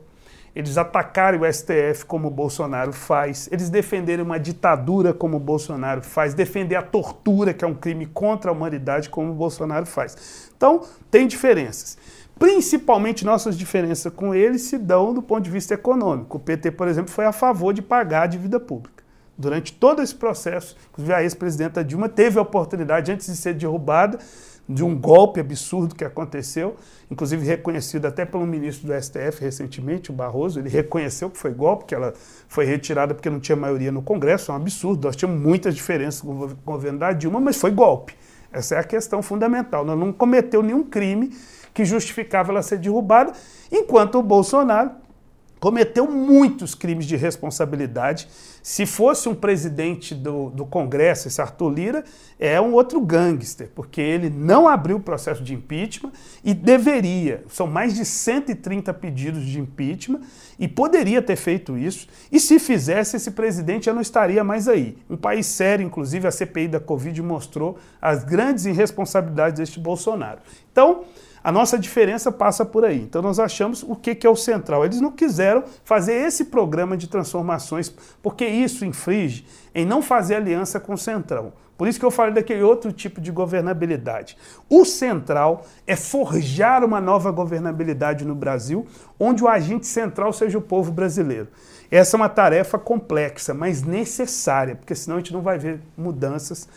[0.56, 6.02] eles atacarem o STF como o Bolsonaro faz, eles defenderem uma ditadura como o Bolsonaro
[6.02, 10.52] faz, defender a tortura, que é um crime contra a humanidade, como o Bolsonaro faz.
[10.56, 11.98] Então, tem diferenças.
[12.38, 16.38] Principalmente nossas diferenças com eles se dão do ponto de vista econômico.
[16.38, 19.04] O PT, por exemplo, foi a favor de pagar a dívida pública.
[19.38, 24.20] Durante todo esse processo, inclusive a ex-presidenta Dilma teve a oportunidade, antes de ser derrubada,
[24.74, 26.76] de um golpe absurdo que aconteceu,
[27.10, 31.86] inclusive reconhecido até pelo ministro do STF recentemente, o Barroso, ele reconheceu que foi golpe,
[31.86, 32.14] que ela
[32.48, 36.22] foi retirada porque não tinha maioria no Congresso, é um absurdo, nós tínhamos muitas diferenças
[36.22, 38.16] com o governo da Dilma, mas foi golpe.
[38.52, 39.84] Essa é a questão fundamental.
[39.84, 41.32] Ela não cometeu nenhum crime
[41.74, 43.32] que justificava ela ser derrubada,
[43.72, 44.92] enquanto o Bolsonaro
[45.60, 48.28] cometeu muitos crimes de responsabilidade.
[48.64, 52.04] Se fosse um presidente do, do Congresso, esse Arthur Lira,
[52.40, 56.12] é um outro gangster, porque ele não abriu o processo de impeachment
[56.44, 57.44] e deveria.
[57.50, 60.22] São mais de 130 pedidos de impeachment
[60.60, 62.08] e poderia ter feito isso.
[62.32, 64.98] E se fizesse, esse presidente já não estaria mais aí.
[65.10, 70.40] Um país sério, inclusive a CPI da Covid mostrou as grandes irresponsabilidades deste Bolsonaro.
[70.72, 71.04] Então,
[71.44, 73.02] a nossa diferença passa por aí.
[73.02, 74.86] Então nós achamos o que, é o central.
[74.86, 80.80] Eles não quiseram fazer esse programa de transformações, porque isso infringe em não fazer aliança
[80.80, 81.54] com o central.
[81.78, 84.38] Por isso que eu falei daquele outro tipo de governabilidade.
[84.70, 88.86] O central é forjar uma nova governabilidade no Brasil,
[89.20, 91.48] onde o agente central seja o povo brasileiro.
[91.90, 96.70] Essa é uma tarefa complexa, mas necessária, porque senão a gente não vai ver mudanças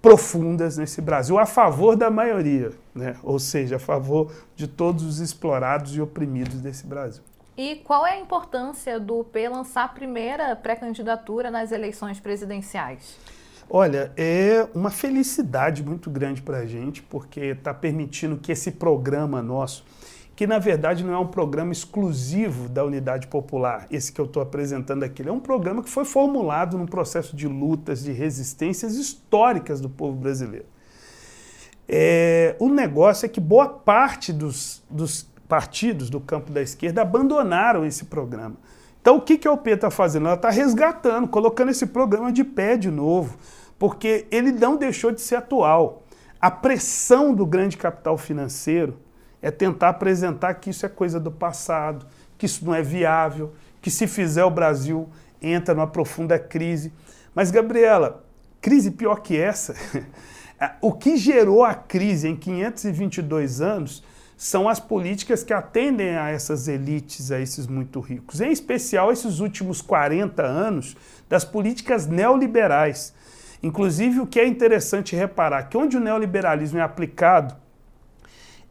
[0.00, 3.16] profundas nesse Brasil, a favor da maioria, né?
[3.22, 7.22] ou seja, a favor de todos os explorados e oprimidos desse Brasil.
[7.56, 13.18] E qual é a importância do P lançar a primeira pré-candidatura nas eleições presidenciais?
[13.68, 19.42] Olha, é uma felicidade muito grande para a gente, porque está permitindo que esse programa
[19.42, 19.84] nosso
[20.40, 24.42] que na verdade não é um programa exclusivo da Unidade Popular, esse que eu estou
[24.42, 25.22] apresentando aqui.
[25.22, 30.16] é um programa que foi formulado num processo de lutas, de resistências históricas do povo
[30.16, 30.64] brasileiro.
[31.86, 37.84] É, o negócio é que boa parte dos, dos partidos do campo da esquerda abandonaram
[37.84, 38.56] esse programa.
[38.98, 40.24] Então, o que, que a OP está fazendo?
[40.24, 43.36] Ela está resgatando, colocando esse programa de pé de novo,
[43.78, 46.02] porque ele não deixou de ser atual.
[46.40, 48.96] A pressão do grande capital financeiro
[49.42, 53.90] é tentar apresentar que isso é coisa do passado, que isso não é viável, que
[53.90, 55.08] se fizer o Brasil
[55.40, 56.92] entra numa profunda crise.
[57.34, 58.24] Mas, Gabriela,
[58.60, 59.74] crise pior que essa,
[60.80, 64.02] o que gerou a crise em 522 anos
[64.36, 68.40] são as políticas que atendem a essas elites, a esses muito ricos.
[68.40, 70.96] Em especial, esses últimos 40 anos
[71.28, 73.12] das políticas neoliberais.
[73.62, 77.54] Inclusive, o que é interessante reparar que onde o neoliberalismo é aplicado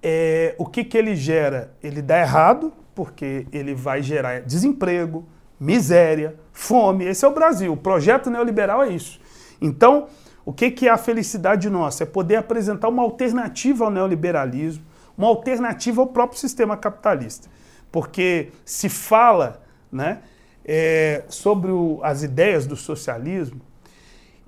[0.01, 1.73] é, o que, que ele gera?
[1.83, 5.25] Ele dá errado, porque ele vai gerar desemprego,
[5.59, 7.05] miséria, fome.
[7.05, 7.73] Esse é o Brasil.
[7.73, 9.19] O projeto neoliberal é isso.
[9.61, 10.07] Então,
[10.45, 12.03] o que, que é a felicidade nossa?
[12.03, 14.83] É poder apresentar uma alternativa ao neoliberalismo,
[15.17, 17.49] uma alternativa ao próprio sistema capitalista.
[17.91, 20.19] Porque se fala né,
[20.63, 23.61] é, sobre o, as ideias do socialismo.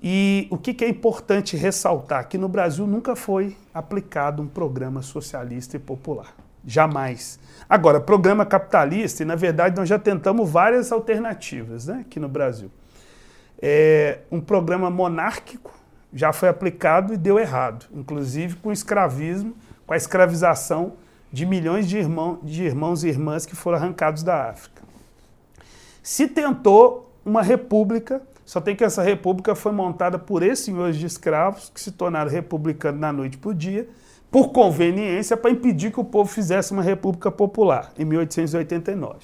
[0.02, 2.28] E o que, é importante ressaltar?
[2.28, 6.34] Que no Brasil nunca foi aplicado um programa socialista e popular.
[6.66, 7.38] Jamais.
[7.68, 12.70] Agora, programa capitalista, e na verdade nós já tentamos várias alternativas né, aqui no Brasil.
[13.60, 15.72] É, um programa monárquico
[16.12, 19.54] já foi aplicado e deu errado, inclusive com o escravismo,
[19.86, 20.94] com a escravização
[21.32, 24.82] de milhões de, irmão, de irmãos e irmãs que foram arrancados da África.
[26.02, 31.06] Se tentou uma república, só tem que essa república foi montada por esses senhores de
[31.06, 33.88] escravos que se tornaram republicanos na noite para o dia,
[34.30, 39.16] por conveniência, para impedir que o povo fizesse uma república popular, em 1889.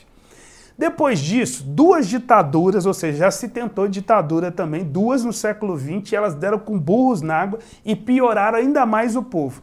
[0.76, 6.12] Depois disso, duas ditaduras, ou seja, já se tentou ditadura também, duas no século XX,
[6.12, 9.60] elas deram com burros na água e pioraram ainda mais o povo.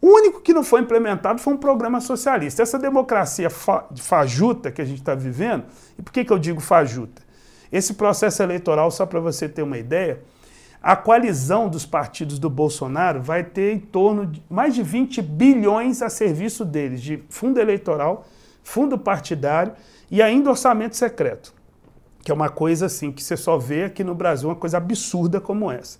[0.00, 2.62] O único que não foi implementado foi um programa socialista.
[2.62, 5.64] Essa democracia fa fajuta que a gente está vivendo,
[5.96, 7.27] e por que, que eu digo fajuta?
[7.72, 10.20] Esse processo eleitoral, só para você ter uma ideia,
[10.82, 16.02] a coalizão dos partidos do Bolsonaro vai ter em torno de mais de 20 bilhões
[16.02, 18.26] a serviço deles, de fundo eleitoral,
[18.62, 19.72] fundo partidário
[20.10, 21.52] e ainda orçamento secreto,
[22.22, 25.40] que é uma coisa assim que você só vê aqui no Brasil, uma coisa absurda
[25.40, 25.98] como essa.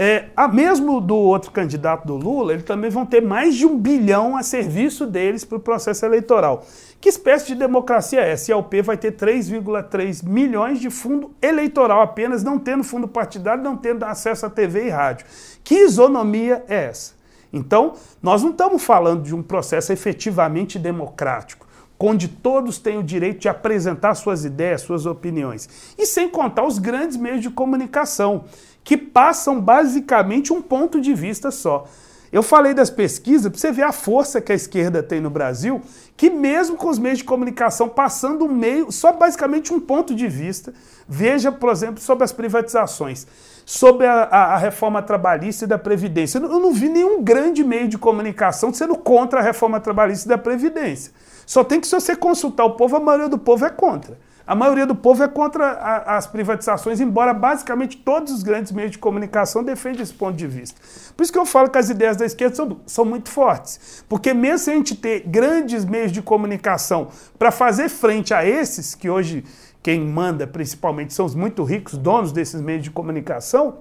[0.00, 3.76] É, a mesmo do outro candidato do Lula, eles também vão ter mais de um
[3.76, 6.64] bilhão a serviço deles para o processo eleitoral.
[7.00, 8.50] Que espécie de democracia é essa?
[8.50, 13.62] E a UP vai ter 3,3 milhões de fundo eleitoral apenas, não tendo fundo partidário,
[13.62, 15.26] não tendo acesso a TV e rádio.
[15.62, 17.14] Que isonomia é essa?
[17.52, 21.68] Então, nós não estamos falando de um processo efetivamente democrático
[22.00, 25.68] onde todos têm o direito de apresentar suas ideias, suas opiniões.
[25.98, 28.44] E sem contar os grandes meios de comunicação,
[28.84, 31.86] que passam basicamente um ponto de vista só.
[32.30, 35.80] Eu falei das pesquisas para você ver a força que a esquerda tem no Brasil,
[36.16, 40.28] que mesmo com os meios de comunicação passando um meio, só basicamente um ponto de
[40.28, 40.74] vista,
[41.08, 43.26] veja, por exemplo, sobre as privatizações,
[43.64, 46.38] sobre a, a, a reforma trabalhista e da Previdência.
[46.38, 50.38] Eu não vi nenhum grande meio de comunicação sendo contra a reforma trabalhista e da
[50.38, 51.12] Previdência.
[51.46, 54.18] Só tem que, se você consultar o povo, a maioria do povo é contra.
[54.48, 58.92] A maioria do povo é contra a, as privatizações, embora basicamente todos os grandes meios
[58.92, 60.80] de comunicação defendam esse ponto de vista.
[61.14, 64.02] Por isso que eu falo que as ideias da esquerda são, são muito fortes.
[64.08, 67.08] Porque mesmo se a gente ter grandes meios de comunicação
[67.38, 69.44] para fazer frente a esses, que hoje
[69.82, 73.80] quem manda principalmente são os muito ricos, donos desses meios de comunicação,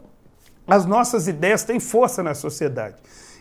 [0.68, 2.98] as nossas ideias têm força na sociedade.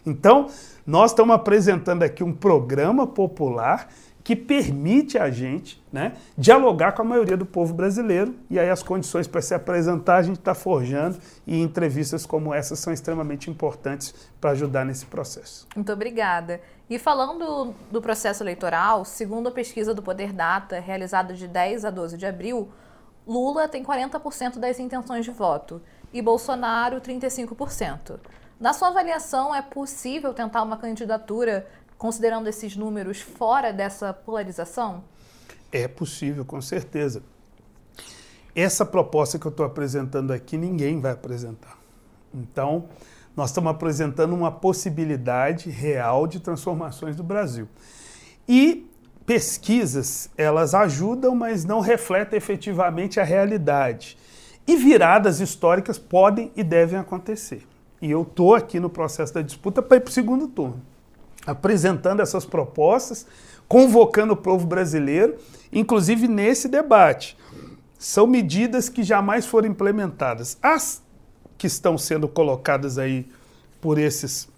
[0.07, 0.47] Então,
[0.87, 3.89] nós estamos apresentando aqui um programa popular
[4.27, 8.35] que permite a gente né, dialogar com a maioria do povo brasileiro.
[8.51, 12.75] E aí as condições para se apresentar a gente está forjando e entrevistas como essa
[12.75, 15.69] são extremamente importantes para ajudar nesse processo.
[15.77, 16.61] Muito obrigada.
[16.91, 21.91] E falando do processo eleitoral, segundo a pesquisa do Poder Data, realizada de 10 a
[21.91, 22.69] 12 de abril,
[23.25, 25.81] Lula tem 40% das intenções de voto
[26.13, 28.19] e Bolsonaro 35%.
[28.59, 31.65] Na sua avaliação, é possível tentar uma candidatura
[31.99, 35.03] considerando esses números fora dessa polarização?
[35.73, 37.23] É possível, com certeza.
[38.55, 41.79] Essa proposta que eu estou apresentando aqui, ninguém vai apresentar.
[42.33, 42.87] Então,
[43.37, 47.69] nós estamos apresentando uma possibilidade real de transformações do Brasil.
[48.49, 48.91] E
[49.27, 54.17] pesquisas, elas ajudam, mas não refletem efetivamente a realidade.
[54.67, 57.67] E viradas históricas podem e devem acontecer.
[58.01, 60.83] E eu estou aqui no processo da disputa para ir para o segundo turno
[61.47, 63.27] apresentando essas propostas,
[63.69, 65.37] convocando o povo brasileiro,
[65.73, 67.37] inclusive nesse debate.
[67.99, 70.59] São medidas que jamais foram implementadas.
[70.63, 71.03] As
[71.57, 73.27] que estão sendo colocadas aí
[73.81, 74.49] por esses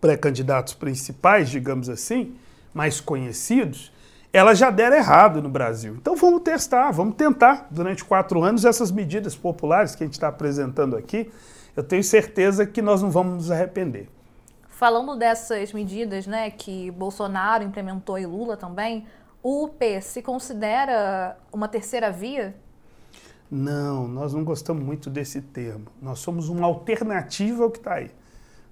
[0.00, 2.34] pré-candidatos principais, digamos assim,
[2.74, 3.92] mais conhecidos,
[4.32, 5.94] elas já deram errado no Brasil.
[5.94, 10.28] Então vamos testar, vamos tentar durante quatro anos essas medidas populares que a gente está
[10.28, 11.30] apresentando aqui.
[11.74, 14.08] Eu tenho certeza que nós não vamos nos arrepender.
[14.76, 19.06] Falando dessas medidas né, que Bolsonaro implementou e Lula também,
[19.42, 22.54] o UP se considera uma terceira via?
[23.50, 25.86] Não, nós não gostamos muito desse termo.
[26.02, 28.10] Nós somos uma alternativa ao que está aí.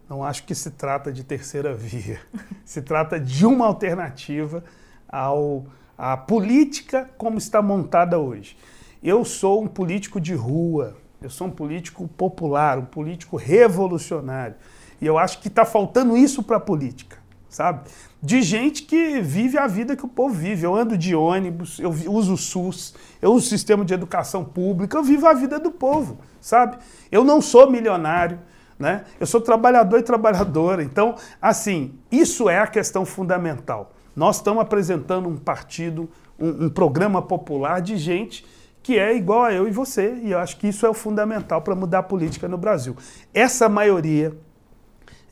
[0.07, 2.21] Não acho que se trata de terceira via.
[2.67, 4.63] se trata de uma alternativa
[5.09, 5.65] ao,
[5.97, 8.59] à política como está montada hoje.
[9.03, 14.57] Eu sou um político de rua, eu sou um político popular, um político revolucionário.
[15.05, 17.91] E eu acho que está faltando isso para a política, sabe?
[18.23, 20.65] De gente que vive a vida que o povo vive.
[20.65, 24.97] Eu ando de ônibus, eu uso o SUS, eu uso o sistema de educação pública,
[24.97, 26.79] eu vivo a vida do povo, sabe?
[27.13, 28.41] Eu não sou milionário,
[28.79, 29.05] né?
[29.21, 30.83] Eu sou trabalhador e trabalhadora.
[30.83, 33.93] Então, assim, isso é a questão fundamental.
[34.17, 36.09] Nós estamos apresentando um partido,
[36.41, 38.47] um, um programa popular de gente
[38.83, 41.63] que é igual a eu e você, e eu acho que isso é o fundamental
[41.63, 42.95] para mudar a política no Brasil.
[43.33, 44.37] Essa maioria,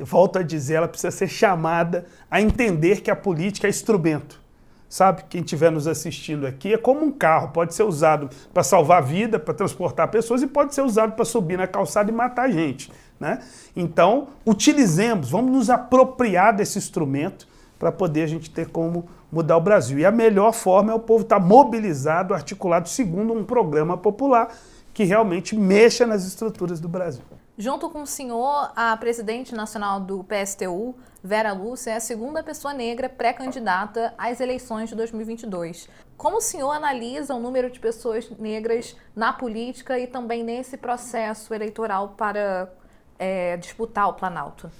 [0.02, 4.40] volto a dizer, ela precisa ser chamada a entender que a política é instrumento.
[4.88, 9.02] Sabe, quem estiver nos assistindo aqui, é como um carro, pode ser usado para salvar
[9.02, 12.92] vida, para transportar pessoas e pode ser usado para subir na calçada e matar gente.
[13.18, 13.38] Né?
[13.74, 17.48] Então, utilizemos, vamos nos apropriar desse instrumento
[17.78, 19.98] para poder a gente ter como mudar o Brasil.
[19.98, 24.54] E a melhor forma é o povo estar tá mobilizado, articulado, segundo um programa popular
[24.92, 27.22] que realmente mexa nas estruturas do Brasil.
[27.56, 32.72] Junto com o senhor, a presidente nacional do PSTU, Vera Lúcia, é a segunda pessoa
[32.72, 35.86] negra pré-candidata às eleições de 2022.
[36.16, 41.52] Como o senhor analisa o número de pessoas negras na política e também nesse processo
[41.52, 42.72] eleitoral para
[43.18, 44.70] é, disputar o Planalto?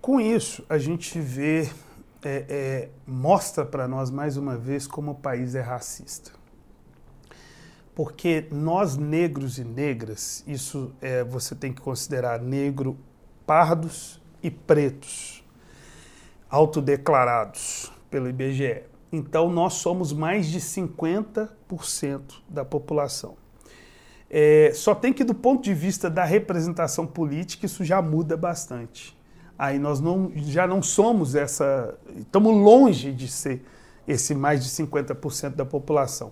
[0.00, 1.70] Com isso, a gente vê
[2.24, 6.32] é, é, mostra para nós mais uma vez como o país é racista.
[7.98, 12.96] Porque nós, negros e negras, isso é, você tem que considerar negro,
[13.44, 15.44] pardos e pretos,
[16.48, 18.82] autodeclarados pelo IBGE.
[19.10, 21.48] Então, nós somos mais de 50%
[22.48, 23.34] da população.
[24.30, 29.18] É, só tem que, do ponto de vista da representação política, isso já muda bastante
[29.58, 31.98] aí nós não, já não somos essa.
[32.16, 33.64] Estamos longe de ser
[34.06, 36.30] esse mais de 50% da população.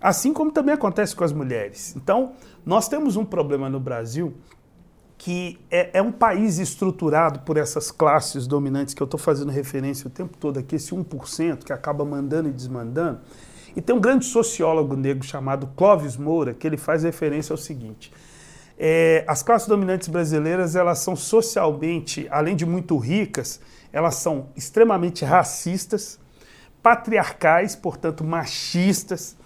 [0.00, 1.94] Assim como também acontece com as mulheres.
[1.94, 2.32] Então,
[2.64, 4.34] nós temos um problema no Brasil
[5.18, 10.08] que é, é um país estruturado por essas classes dominantes que eu estou fazendo referência
[10.08, 13.20] o tempo todo aqui, esse 1% que acaba mandando e desmandando.
[13.76, 18.10] E tem um grande sociólogo negro chamado Clóvis Moura, que ele faz referência ao seguinte:
[18.78, 23.60] é, as classes dominantes brasileiras, elas são socialmente, além de muito ricas,
[23.92, 26.18] elas são extremamente racistas,
[26.82, 29.36] patriarcais, portanto machistas,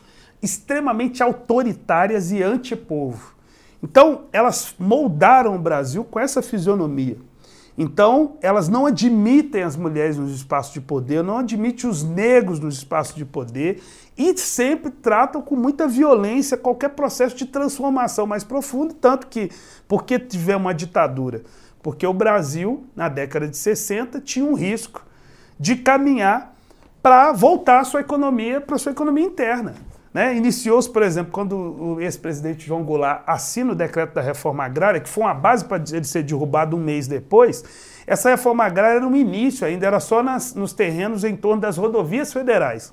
[0.44, 3.34] extremamente autoritárias e antipovo.
[3.82, 7.16] Então, elas moldaram o Brasil com essa fisionomia.
[7.76, 12.76] Então, elas não admitem as mulheres nos espaços de poder, não admitem os negros nos
[12.76, 13.82] espaços de poder
[14.16, 19.50] e sempre tratam com muita violência qualquer processo de transformação mais profundo, tanto que,
[19.88, 21.42] porque tiver uma ditadura?
[21.82, 25.04] Porque o Brasil, na década de 60, tinha um risco
[25.58, 26.54] de caminhar
[27.02, 29.74] para voltar a sua economia para sua economia interna.
[30.14, 30.36] Né?
[30.36, 35.08] Iniciou-se, por exemplo, quando o ex-presidente João Goulart assina o decreto da reforma agrária, que
[35.08, 37.64] foi uma base para ele ser derrubado um mês depois,
[38.06, 41.76] essa reforma agrária era um início, ainda era só nas, nos terrenos em torno das
[41.76, 42.92] rodovias federais.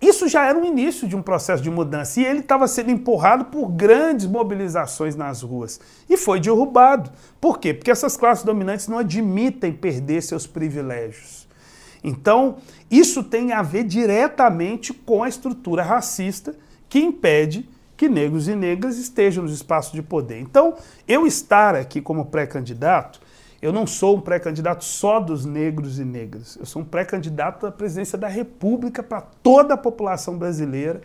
[0.00, 3.46] Isso já era um início de um processo de mudança e ele estava sendo empurrado
[3.46, 7.10] por grandes mobilizações nas ruas e foi derrubado.
[7.40, 7.74] Por quê?
[7.74, 11.35] Porque essas classes dominantes não admitem perder seus privilégios.
[12.06, 16.54] Então, isso tem a ver diretamente com a estrutura racista
[16.88, 20.38] que impede que negros e negras estejam nos espaços de poder.
[20.38, 20.74] Então,
[21.08, 23.20] eu estar aqui como pré-candidato,
[23.60, 26.56] eu não sou um pré-candidato só dos negros e negras.
[26.60, 31.00] Eu sou um pré-candidato à presidência da República para toda a população brasileira.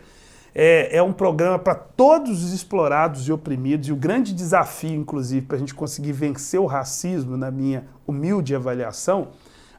[0.54, 3.88] É, é um programa para todos os explorados e oprimidos.
[3.88, 8.54] E o grande desafio, inclusive, para a gente conseguir vencer o racismo, na minha humilde
[8.54, 9.28] avaliação,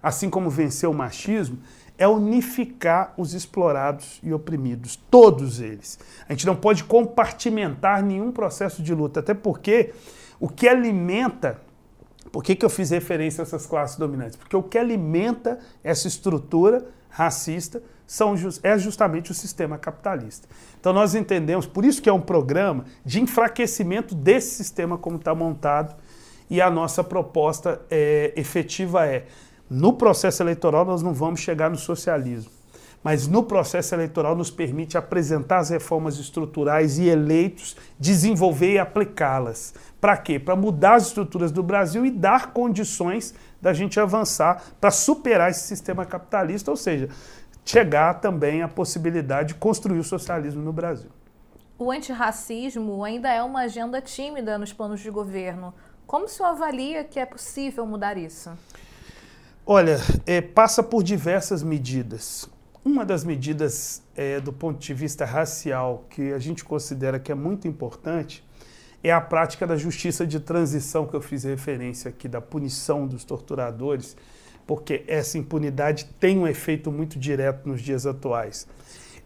[0.04, 1.58] assim como vencer o machismo,
[1.98, 5.98] é unificar os explorados e oprimidos, todos eles.
[6.28, 9.94] A gente não pode compartimentar nenhum processo de luta, até porque
[10.40, 11.62] o que alimenta.
[12.32, 14.36] Por que, que eu fiz referência a essas classes dominantes?
[14.36, 18.34] Porque o que alimenta essa estrutura racista são,
[18.64, 20.48] é justamente o sistema capitalista.
[20.80, 25.36] Então nós entendemos, por isso que é um programa de enfraquecimento desse sistema como está
[25.36, 25.96] montado,
[26.50, 29.26] e a nossa proposta é, efetiva é
[29.74, 32.52] no processo eleitoral, nós não vamos chegar no socialismo.
[33.04, 39.74] Mas no processo eleitoral nos permite apresentar as reformas estruturais e eleitos, desenvolver e aplicá-las.
[40.00, 40.38] Para quê?
[40.38, 45.62] Para mudar as estruturas do Brasil e dar condições da gente avançar para superar esse
[45.62, 47.10] sistema capitalista, ou seja,
[47.66, 51.10] chegar também à possibilidade de construir o socialismo no Brasil.
[51.80, 55.74] O antirracismo ainda é uma agenda tímida nos planos de governo.
[56.06, 58.52] Como o senhor avalia que é possível mudar isso?
[59.66, 62.50] Olha, é, passa por diversas medidas.
[62.84, 67.36] Uma das medidas é, do ponto de vista racial que a gente considera que é
[67.36, 68.44] muito importante
[69.02, 73.24] é a prática da justiça de transição que eu fiz referência aqui, da punição dos
[73.24, 74.18] torturadores,
[74.68, 78.68] porque essa impunidade tem um efeito muito direto nos dias atuais.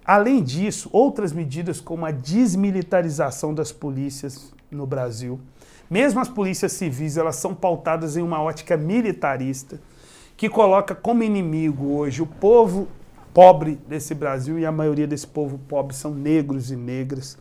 [0.06, 5.42] Além disso, outras medidas como a desmilitarização das polícias no Brasil,
[5.90, 9.80] mesmo as polícias civis, elas são pautadas em uma ótica militarista
[10.38, 12.88] que coloca como inimigo hoje o povo
[13.34, 17.38] pobre desse Brasil e a maioria desse povo pobre são negros e negras.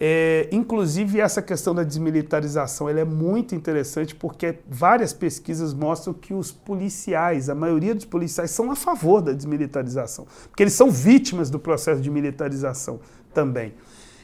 [0.00, 6.32] É, inclusive, essa questão da desmilitarização ela é muito interessante porque várias pesquisas mostram que
[6.32, 11.50] os policiais, a maioria dos policiais, são a favor da desmilitarização, porque eles são vítimas
[11.50, 13.00] do processo de militarização
[13.34, 13.74] também.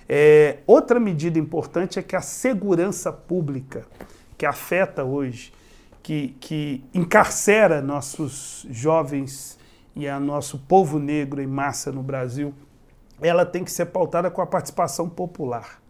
[0.09, 3.85] É, outra medida importante é que a segurança pública,
[4.39, 5.53] que afeta hoje,
[6.05, 9.59] que, que encarcera nossos jovens
[9.97, 12.53] e a nosso povo negro em massa no Brasil,
[13.23, 15.81] ela tem que ser pautada com a participação popular.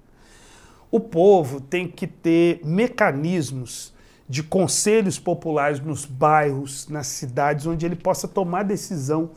[0.89, 3.93] O povo tem que ter mecanismos
[4.29, 9.33] de conselhos populares nos bairros, nas cidades, onde ele possa tomar decisão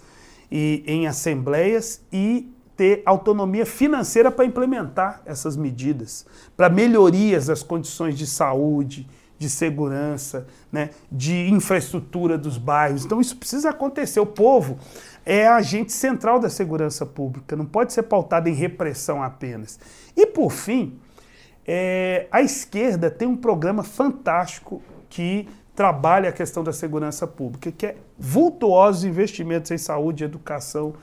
[0.51, 8.15] e, em assembleias e ter autonomia financeira para implementar essas medidas, para melhorias das condições
[8.15, 9.07] de saúde,
[9.37, 13.05] de segurança, né, de infraestrutura dos bairros.
[13.05, 14.19] Então isso precisa acontecer.
[14.19, 14.77] O povo
[15.25, 19.79] é agente central da segurança pública, não pode ser pautado em repressão apenas.
[20.15, 20.99] E por fim,
[21.65, 27.85] é, a esquerda tem um programa fantástico que trabalha a questão da segurança pública, que
[27.85, 30.95] é vultuosos investimentos em saúde, educação,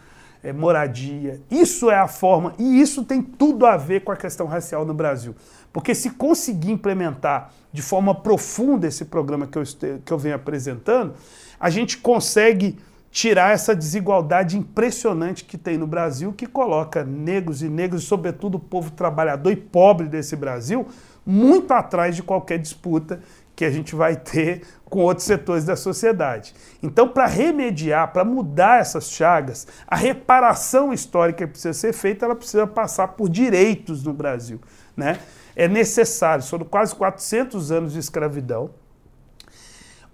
[0.44, 1.40] é, moradia.
[1.50, 4.92] Isso é a forma, e isso tem tudo a ver com a questão racial no
[4.92, 5.34] Brasil.
[5.72, 9.62] Porque se conseguir implementar de forma profunda esse programa que eu,
[10.04, 11.14] que eu venho apresentando,
[11.58, 12.78] a gente consegue
[13.10, 18.56] tirar essa desigualdade impressionante que tem no Brasil, que coloca negros e negros, e sobretudo
[18.56, 20.86] o povo trabalhador e pobre desse Brasil,
[21.24, 23.20] muito atrás de qualquer disputa
[23.56, 26.54] que a gente vai ter com outros setores da sociedade.
[26.82, 32.36] Então, para remediar, para mudar essas chagas, a reparação histórica que precisa ser feita, ela
[32.36, 34.60] precisa passar por direitos no Brasil.
[34.96, 35.18] Né?
[35.56, 38.70] É necessário, foram quase 400 anos de escravidão,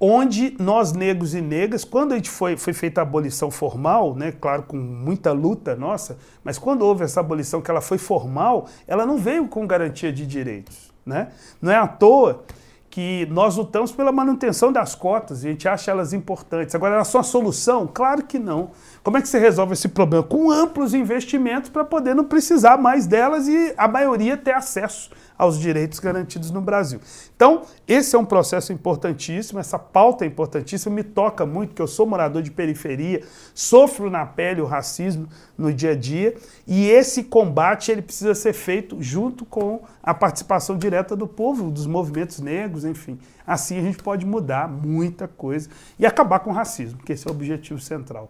[0.00, 4.32] onde nós, negros e negras, quando a gente foi, foi feita a abolição formal, né,
[4.32, 9.04] claro, com muita luta nossa, mas quando houve essa abolição que ela foi formal, ela
[9.04, 10.90] não veio com garantia de direitos.
[11.04, 11.28] Né?
[11.60, 12.44] Não é à toa
[12.90, 16.74] que nós lutamos pela manutenção das cotas a gente acha elas importantes.
[16.74, 17.86] Agora, elas são a solução?
[17.86, 18.72] Claro que não.
[19.02, 20.22] Como é que você resolve esse problema?
[20.22, 25.58] Com amplos investimentos para poder não precisar mais delas e a maioria ter acesso aos
[25.58, 27.00] direitos garantidos no Brasil.
[27.34, 31.86] Então, esse é um processo importantíssimo, essa pauta é importantíssima, me toca muito, que eu
[31.86, 33.22] sou morador de periferia,
[33.54, 35.26] sofro na pele o racismo
[35.56, 36.36] no dia a dia,
[36.66, 41.86] e esse combate ele precisa ser feito junto com a participação direta do povo, dos
[41.86, 43.18] movimentos negros, enfim.
[43.46, 47.30] Assim a gente pode mudar muita coisa e acabar com o racismo, que esse é
[47.30, 48.28] o objetivo central.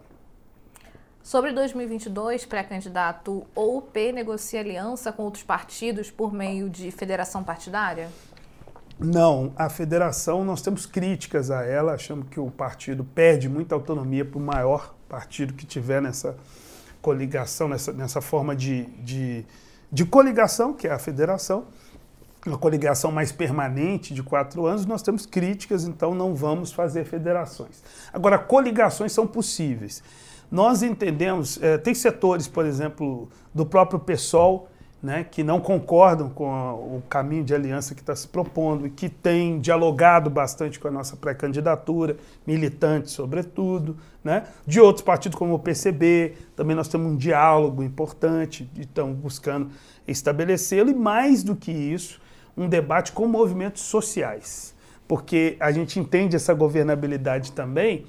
[1.23, 8.09] Sobre 2022, pré-candidato, ou P negocia aliança com outros partidos por meio de federação partidária?
[8.99, 14.25] Não, a federação, nós temos críticas a ela, achamos que o partido perde muita autonomia
[14.25, 16.35] para o maior partido que tiver nessa
[17.01, 19.45] coligação, nessa, nessa forma de, de,
[19.91, 21.65] de coligação, que é a federação,
[22.45, 27.83] uma coligação mais permanente de quatro anos, nós temos críticas, então não vamos fazer federações.
[28.11, 30.03] Agora, coligações são possíveis.
[30.51, 34.67] Nós entendemos, é, tem setores, por exemplo, do próprio PSOL,
[35.01, 38.89] né, que não concordam com a, o caminho de aliança que está se propondo e
[38.89, 45.55] que tem dialogado bastante com a nossa pré-candidatura, militantes sobretudo, né, de outros partidos como
[45.55, 49.69] o PCB, também nós temos um diálogo importante estamos buscando
[50.07, 52.21] estabelecê-lo e mais do que isso,
[52.55, 54.75] um debate com movimentos sociais,
[55.07, 58.05] porque a gente entende essa governabilidade também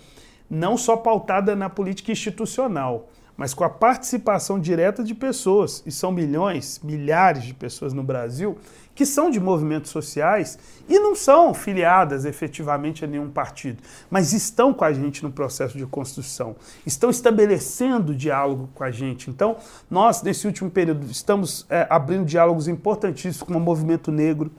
[0.52, 6.12] não só pautada na política institucional, mas com a participação direta de pessoas, e são
[6.12, 8.58] milhões, milhares de pessoas no Brasil,
[8.94, 14.74] que são de movimentos sociais e não são filiadas efetivamente a nenhum partido, mas estão
[14.74, 19.30] com a gente no processo de construção, estão estabelecendo diálogo com a gente.
[19.30, 19.56] Então,
[19.90, 24.50] nós, nesse último período, estamos é, abrindo diálogos importantíssimos com o movimento negro,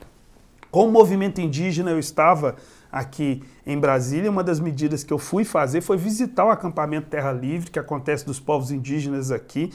[0.72, 1.92] com o movimento indígena.
[1.92, 2.56] Eu estava
[2.94, 7.32] aqui em Brasília, uma das medidas que eu fui fazer foi visitar o acampamento Terra
[7.32, 9.72] Livre, que acontece dos povos indígenas aqui.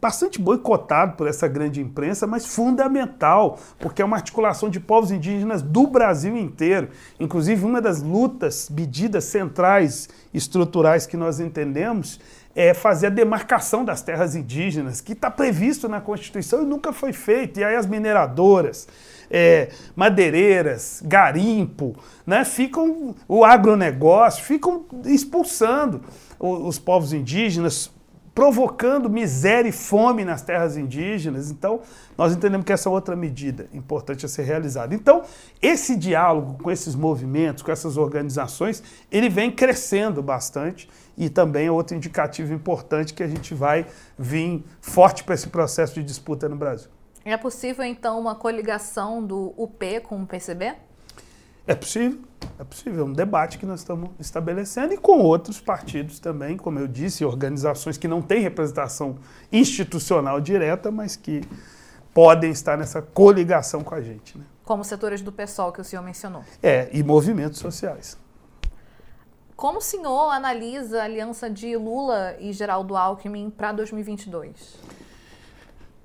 [0.00, 5.60] Bastante boicotado por essa grande imprensa, mas fundamental, porque é uma articulação de povos indígenas
[5.60, 6.88] do Brasil inteiro.
[7.18, 12.20] Inclusive, uma das lutas, medidas centrais estruturais que nós entendemos
[12.54, 17.12] é fazer a demarcação das terras indígenas, que está previsto na Constituição e nunca foi
[17.12, 17.58] feito.
[17.60, 18.86] E aí as mineradoras,
[19.32, 26.02] é, madeireiras, garimpo, né, ficam, o agronegócio, ficam expulsando
[26.38, 27.90] os povos indígenas,
[28.34, 31.50] provocando miséria e fome nas terras indígenas.
[31.50, 31.80] Então,
[32.16, 34.94] nós entendemos que essa é outra medida importante a ser realizada.
[34.94, 35.22] Então,
[35.60, 41.70] esse diálogo com esses movimentos, com essas organizações, ele vem crescendo bastante e também é
[41.70, 43.86] outro indicativo importante que a gente vai
[44.18, 46.90] vir forte para esse processo de disputa no Brasil.
[47.24, 50.74] É possível, então, uma coligação do UP com o PCB?
[51.64, 52.20] É possível,
[52.58, 53.04] é possível.
[53.04, 57.24] É um debate que nós estamos estabelecendo e com outros partidos também, como eu disse,
[57.24, 59.18] organizações que não têm representação
[59.52, 61.42] institucional direta, mas que
[62.12, 64.36] podem estar nessa coligação com a gente.
[64.36, 64.44] Né?
[64.64, 66.44] Como setores do PSOL que o senhor mencionou.
[66.60, 68.18] É, e movimentos sociais.
[69.54, 74.78] Como o senhor analisa a aliança de Lula e Geraldo Alckmin para 2022?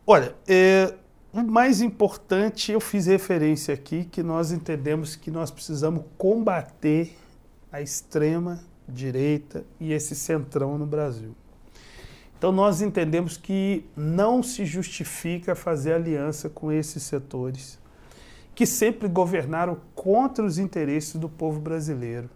[0.05, 0.93] Olha, é,
[1.34, 7.15] o mais importante, eu fiz referência aqui, que nós entendemos que nós precisamos combater
[7.71, 11.36] a extrema direita e esse centrão no Brasil.
[12.38, 17.80] Então nós entendemos que não se justifica fazer aliança com esses setores
[18.53, 22.28] que sempre governaram contra os interesses do povo brasileiro,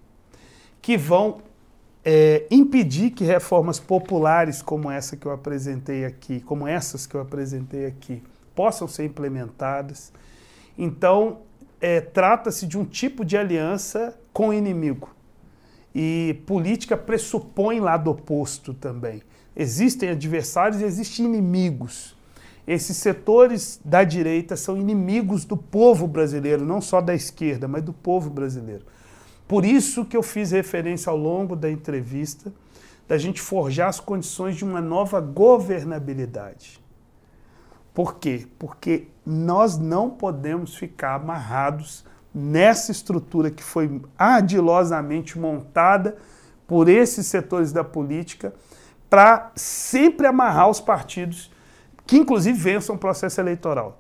[0.80, 1.42] que vão
[2.06, 7.22] é, impedir que reformas populares como essa que eu apresentei aqui, como essas que eu
[7.22, 8.22] apresentei aqui,
[8.56, 10.12] possam ser implementadas.
[10.78, 11.40] Então,
[11.80, 15.10] é, trata-se de um tipo de aliança com o inimigo.
[15.94, 19.22] E política pressupõe lado oposto também.
[19.56, 22.16] Existem adversários e existem inimigos.
[22.66, 27.92] Esses setores da direita são inimigos do povo brasileiro, não só da esquerda, mas do
[27.92, 28.86] povo brasileiro.
[29.48, 32.54] Por isso que eu fiz referência ao longo da entrevista
[33.12, 36.81] da gente forjar as condições de uma nova governabilidade.
[37.94, 38.48] Por quê?
[38.58, 46.16] Porque nós não podemos ficar amarrados nessa estrutura que foi ardilosamente montada
[46.66, 48.54] por esses setores da política
[49.10, 51.52] para sempre amarrar os partidos
[52.08, 54.00] que, inclusive, vençam o processo eleitoral.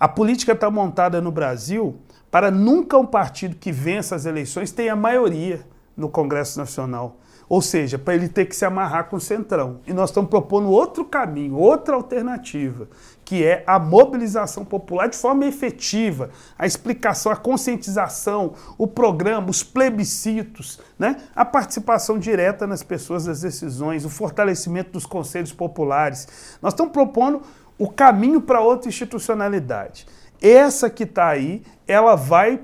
[0.00, 2.00] A política está montada no Brasil
[2.30, 5.64] para nunca um partido que vença as eleições tenha maioria
[5.94, 7.18] no Congresso Nacional.
[7.52, 9.80] Ou seja, para ele ter que se amarrar com o Centrão.
[9.86, 12.88] E nós estamos propondo outro caminho, outra alternativa,
[13.26, 19.62] que é a mobilização popular de forma efetiva, a explicação, a conscientização, o programa, os
[19.62, 21.24] plebiscitos, né?
[21.36, 26.56] a participação direta nas pessoas das decisões, o fortalecimento dos conselhos populares.
[26.62, 27.42] Nós estamos propondo
[27.76, 30.06] o caminho para outra institucionalidade.
[30.40, 32.62] Essa que está aí, ela vai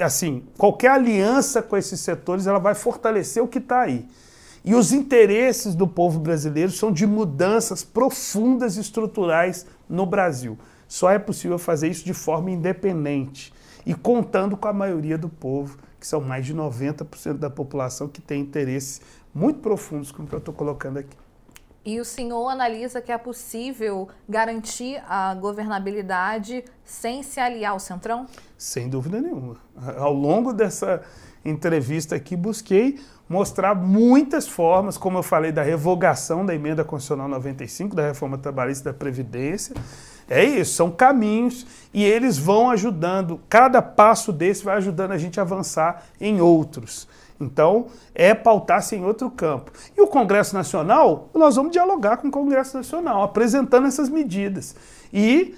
[0.00, 4.08] assim, qualquer aliança com esses setores, ela vai fortalecer o que está aí.
[4.64, 10.56] E os interesses do povo brasileiro são de mudanças profundas e estruturais no Brasil.
[10.86, 13.52] Só é possível fazer isso de forma independente
[13.84, 18.20] e contando com a maioria do povo, que são mais de 90% da população que
[18.20, 19.00] tem interesses
[19.34, 21.16] muito profundos, como eu estou colocando aqui.
[21.84, 28.26] E o senhor analisa que é possível garantir a governabilidade sem se aliar ao Centrão?
[28.56, 29.56] Sem dúvida nenhuma.
[29.96, 31.02] Ao longo dessa
[31.44, 33.00] entrevista aqui, busquei
[33.32, 38.92] mostrar muitas formas, como eu falei, da revogação da emenda constitucional 95, da reforma trabalhista
[38.92, 39.74] da Previdência.
[40.28, 45.40] É isso, são caminhos e eles vão ajudando, cada passo desse vai ajudando a gente
[45.40, 47.08] a avançar em outros.
[47.40, 49.72] Então, é pautar-se em outro campo.
[49.96, 54.76] E o Congresso Nacional, nós vamos dialogar com o Congresso Nacional, apresentando essas medidas.
[55.10, 55.54] E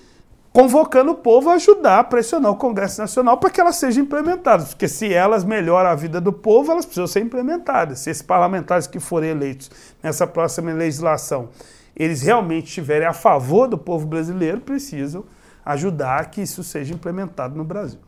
[0.54, 4.68] convocando o povo a ajudar a pressionar o Congresso Nacional para que elas sejam implementadas.
[4.68, 7.98] Porque se elas melhoram a vida do povo, elas precisam ser implementadas.
[7.98, 9.68] Se esses parlamentares que forem eleitos
[10.00, 11.48] nessa próxima legislação,
[11.96, 15.24] eles realmente estiverem a favor do povo brasileiro, precisam
[15.64, 17.98] ajudar que isso seja implementado no Brasil.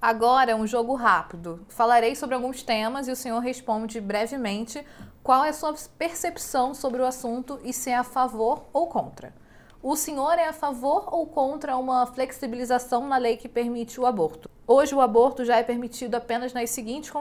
[0.00, 1.60] Agora um jogo rápido.
[1.68, 4.82] Falarei sobre alguns temas e o senhor responde brevemente
[5.22, 9.34] qual é a sua percepção sobre o assunto e se é a favor ou contra.
[9.86, 14.48] O senhor é a favor ou contra uma flexibilização na lei que permite o aborto?
[14.66, 17.12] Hoje, o aborto já é permitido apenas nas seguintes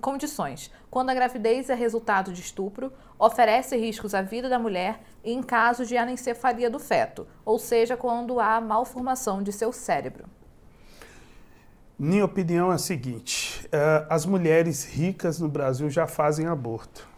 [0.00, 5.32] condições: quando a gravidez é resultado de estupro, oferece riscos à vida da mulher e
[5.32, 10.24] em caso de anencefalia do feto, ou seja, quando há malformação de seu cérebro.
[11.96, 17.08] Minha opinião é a seguinte: uh, as mulheres ricas no Brasil já fazem aborto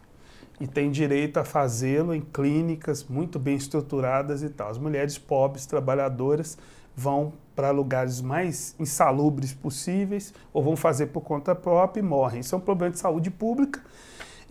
[0.60, 4.68] e têm direito a fazê-lo em clínicas muito bem estruturadas e tal.
[4.68, 6.58] As mulheres pobres, trabalhadoras,
[6.94, 12.40] vão para lugares mais insalubres possíveis ou vão fazer por conta própria e morrem.
[12.40, 13.80] Isso é um problema de saúde pública.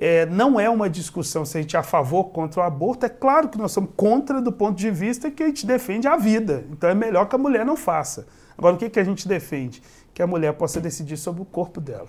[0.01, 3.05] É, não é uma discussão se a gente é a favor ou contra o aborto.
[3.05, 6.15] É claro que nós somos contra do ponto de vista que a gente defende a
[6.15, 6.65] vida.
[6.71, 8.25] Então é melhor que a mulher não faça.
[8.57, 9.83] Agora, o que, que a gente defende?
[10.13, 12.07] Que a mulher possa decidir sobre o corpo dela.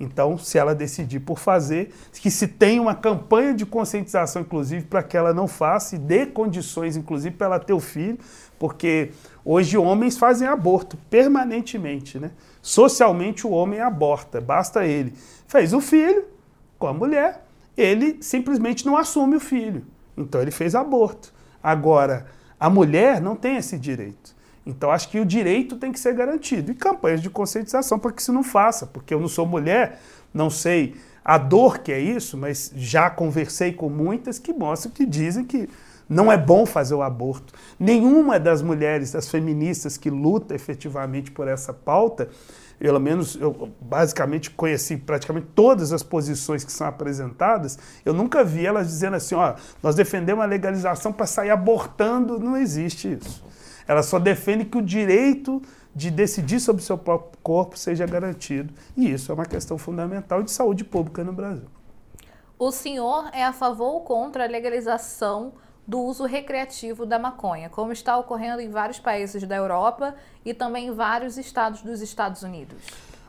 [0.00, 5.02] Então, se ela decidir por fazer, que se tenha uma campanha de conscientização, inclusive, para
[5.02, 8.18] que ela não faça e dê condições, inclusive, para ela ter o filho,
[8.58, 9.10] porque
[9.44, 12.30] hoje homens fazem aborto permanentemente, né?
[12.62, 15.14] Socialmente o homem aborta, basta ele.
[15.48, 16.24] Fez o filho
[16.78, 17.44] com a mulher,
[17.76, 19.84] ele simplesmente não assume o filho.
[20.16, 21.32] Então ele fez aborto.
[21.62, 22.26] Agora,
[22.58, 24.37] a mulher não tem esse direito.
[24.68, 26.70] Então acho que o direito tem que ser garantido.
[26.70, 29.98] E campanhas de conscientização para que isso não faça, porque eu não sou mulher,
[30.32, 30.94] não sei
[31.24, 35.68] a dor que é isso, mas já conversei com muitas que mostram que dizem que
[36.08, 37.52] não é bom fazer o aborto.
[37.78, 42.28] Nenhuma das mulheres, das feministas que luta efetivamente por essa pauta,
[42.78, 48.64] pelo menos eu basicamente conheci praticamente todas as posições que são apresentadas, eu nunca vi
[48.64, 53.47] elas dizendo assim, ó, nós defendemos a legalização para sair abortando, não existe isso.
[53.88, 55.62] Ela só defende que o direito
[55.94, 58.72] de decidir sobre o seu próprio corpo seja garantido.
[58.94, 61.66] E isso é uma questão fundamental de saúde pública no Brasil.
[62.58, 65.54] O senhor é a favor ou contra a legalização
[65.86, 70.14] do uso recreativo da maconha, como está ocorrendo em vários países da Europa
[70.44, 72.76] e também em vários estados dos Estados Unidos?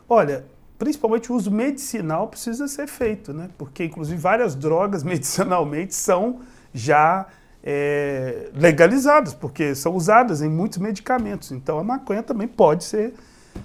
[0.06, 0.44] Olha,
[0.78, 3.48] principalmente o uso medicinal precisa ser feito, né?
[3.56, 6.40] Porque, inclusive, várias drogas medicinalmente são
[6.74, 7.26] já
[7.62, 11.52] é, legalizadas, porque são usadas em muitos medicamentos.
[11.52, 13.14] Então, a maconha também pode ser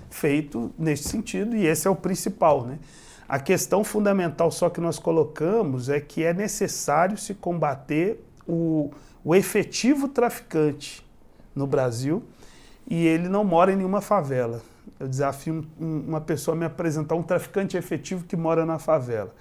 [0.10, 2.80] feito nesse sentido, e esse é o principal, né?
[3.28, 8.92] A questão fundamental só que nós colocamos é que é necessário se combater o,
[9.24, 11.04] o efetivo traficante
[11.56, 12.24] no Brasil
[12.88, 14.62] e ele não mora em nenhuma favela.
[15.00, 19.34] Eu desafio um, uma pessoa a me apresentar um traficante efetivo que mora na favela.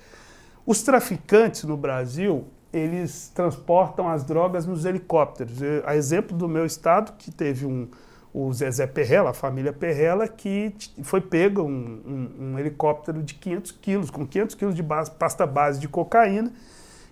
[0.64, 5.62] Os traficantes no Brasil, eles transportam as drogas nos helicópteros.
[5.62, 7.88] Eu, a exemplo do meu estado, que teve um,
[8.32, 13.72] o Zezé Perrela, a família Perrela, que foi pego um, um, um helicóptero de 500
[13.72, 16.52] quilos, com 500 quilos de base, pasta base de cocaína,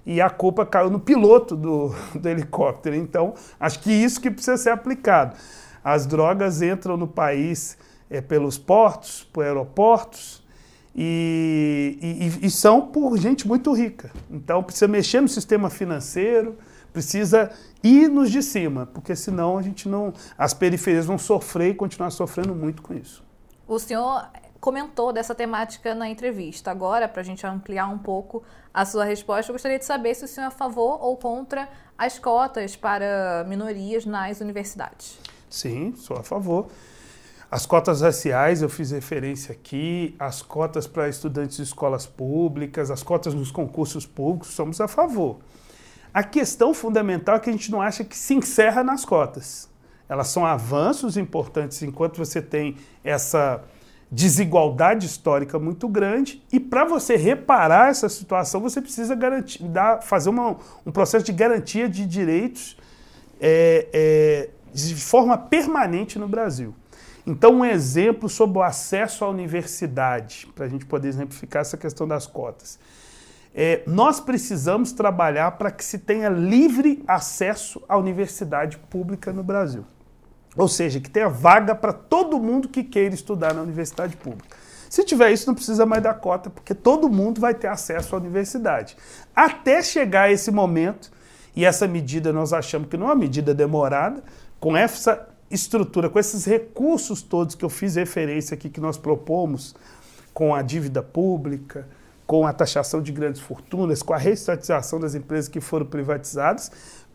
[0.04, 2.96] e a culpa caiu no piloto do, do helicóptero.
[2.96, 5.36] Então, acho que isso que precisa ser aplicado.
[5.84, 7.78] As drogas entram no país
[8.10, 10.41] é, pelos portos, por aeroportos,
[10.94, 11.98] e,
[12.42, 14.10] e, e, são por gente muito rica.
[14.30, 16.58] Então, precisa mexer no sistema financeiro,
[16.92, 17.50] precisa
[17.82, 20.12] ir nos de cima, porque senão a gente não.
[20.36, 23.24] As periferias vão sofrer e continuar sofrendo muito com isso.
[23.66, 24.28] O senhor
[24.60, 26.70] comentou dessa temática na entrevista.
[26.70, 30.24] Agora, para a gente ampliar um pouco a sua resposta, eu gostaria de saber se
[30.24, 31.68] o senhor é a favor ou contra
[31.98, 35.18] as cotas para minorias nas universidades.
[35.48, 36.68] Sim, sou a favor.
[37.52, 43.02] As cotas raciais, eu fiz referência aqui, as cotas para estudantes de escolas públicas, as
[43.02, 45.36] cotas nos concursos públicos, somos a favor.
[46.14, 49.68] A questão fundamental é que a gente não acha que se encerra nas cotas.
[50.08, 53.62] Elas são avanços importantes enquanto você tem essa
[54.10, 60.30] desigualdade histórica muito grande e para você reparar essa situação você precisa garantir, dar, fazer
[60.30, 62.78] uma, um processo de garantia de direitos
[63.38, 66.74] é, é, de forma permanente no Brasil.
[67.26, 72.06] Então, um exemplo sobre o acesso à universidade, para a gente poder exemplificar essa questão
[72.06, 72.78] das cotas.
[73.54, 79.84] É, nós precisamos trabalhar para que se tenha livre acesso à universidade pública no Brasil.
[80.56, 84.56] Ou seja, que tenha vaga para todo mundo que queira estudar na universidade pública.
[84.90, 88.18] Se tiver isso, não precisa mais da cota, porque todo mundo vai ter acesso à
[88.18, 88.96] universidade.
[89.34, 91.10] Até chegar esse momento,
[91.54, 94.22] e essa medida nós achamos que não é uma medida demorada,
[94.60, 99.74] com essa estrutura, com esses recursos todos que eu fiz referência aqui, que nós propomos,
[100.32, 101.86] com a dívida pública,
[102.26, 106.72] com a taxação de grandes fortunas, com a reestatização das empresas que foram privatizadas,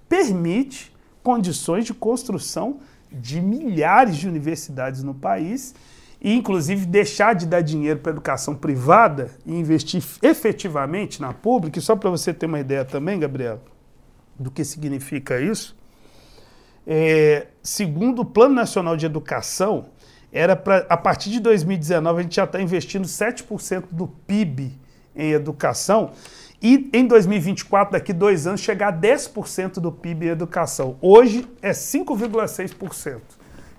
[0.08, 2.80] permite condições de construção
[3.12, 5.74] de milhares de universidades no país
[6.22, 11.80] e, inclusive, deixar de dar dinheiro para a educação privada e investir efetivamente na pública.
[11.80, 13.60] E só para você ter uma ideia também, Gabriel,
[14.38, 15.76] do que significa isso,
[16.88, 19.90] é, segundo o Plano Nacional de Educação,
[20.32, 24.72] era para a partir de 2019 a gente já está investindo 7% do PIB
[25.16, 26.12] em educação
[26.62, 30.98] e em 2024, daqui dois anos, chegar a 10% do PIB em educação.
[31.02, 33.20] Hoje é 5,6%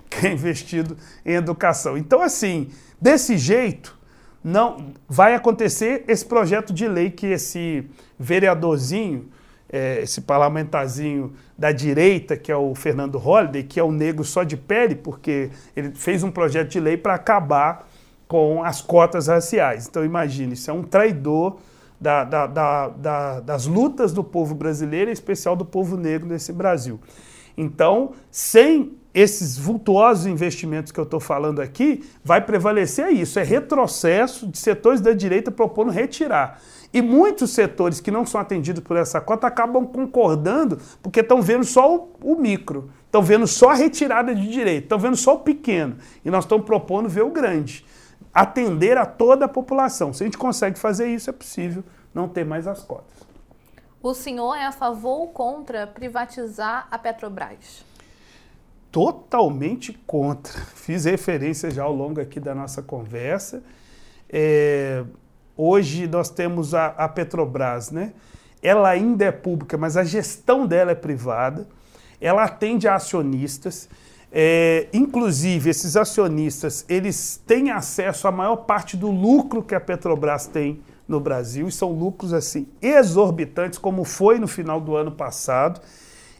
[0.09, 1.97] que é investido em educação.
[1.97, 3.97] Então, assim, desse jeito,
[4.43, 7.85] não vai acontecer esse projeto de lei que esse
[8.17, 9.29] vereadorzinho,
[9.71, 14.43] é, esse parlamentarzinho da direita, que é o Fernando Holliday, que é o negro só
[14.43, 17.87] de pele, porque ele fez um projeto de lei para acabar
[18.27, 19.87] com as cotas raciais.
[19.87, 21.57] Então, imagine, isso é um traidor
[21.99, 26.99] da, da, da, das lutas do povo brasileiro, em especial do povo negro nesse Brasil.
[27.57, 34.47] Então, sem esses vultuosos investimentos que eu estou falando aqui, vai prevalecer isso, é retrocesso
[34.47, 36.61] de setores da direita propondo retirar.
[36.91, 41.63] E muitos setores que não são atendidos por essa cota acabam concordando porque estão vendo
[41.63, 45.39] só o, o micro, estão vendo só a retirada de direito, estão vendo só o
[45.39, 45.97] pequeno.
[46.25, 47.85] E nós estamos propondo ver o grande,
[48.33, 50.11] atender a toda a população.
[50.13, 51.83] Se a gente consegue fazer isso, é possível
[52.13, 53.19] não ter mais as cotas.
[54.01, 57.85] O senhor é a favor ou contra privatizar a Petrobras?
[58.91, 60.53] Totalmente contra.
[60.73, 63.61] Fiz referência já ao longo aqui da nossa conversa.
[64.27, 65.03] É,
[65.59, 68.13] hoje nós temos a, a Petrobras, né?
[68.63, 71.67] Ela ainda é pública, mas a gestão dela é privada.
[72.21, 73.89] Ela atende a acionistas.
[74.31, 80.45] É, inclusive, esses acionistas, eles têm acesso à maior parte do lucro que a Petrobras
[80.45, 85.81] tem no Brasil, e são lucros assim exorbitantes, como foi no final do ano passado,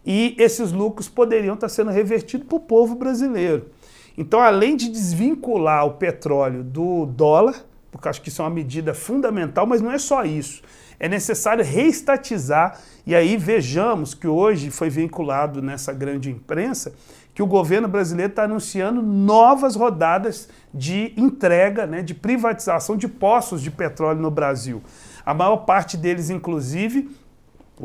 [0.05, 3.71] e esses lucros poderiam estar sendo revertidos para o povo brasileiro.
[4.15, 8.93] Então, além de desvincular o petróleo do dólar, porque acho que isso é uma medida
[8.93, 10.61] fundamental, mas não é só isso.
[10.99, 16.93] É necessário reestatizar, e aí vejamos que hoje foi vinculado nessa grande imprensa
[17.33, 23.61] que o governo brasileiro está anunciando novas rodadas de entrega, né, de privatização de poços
[23.61, 24.83] de petróleo no Brasil.
[25.25, 27.09] A maior parte deles, inclusive,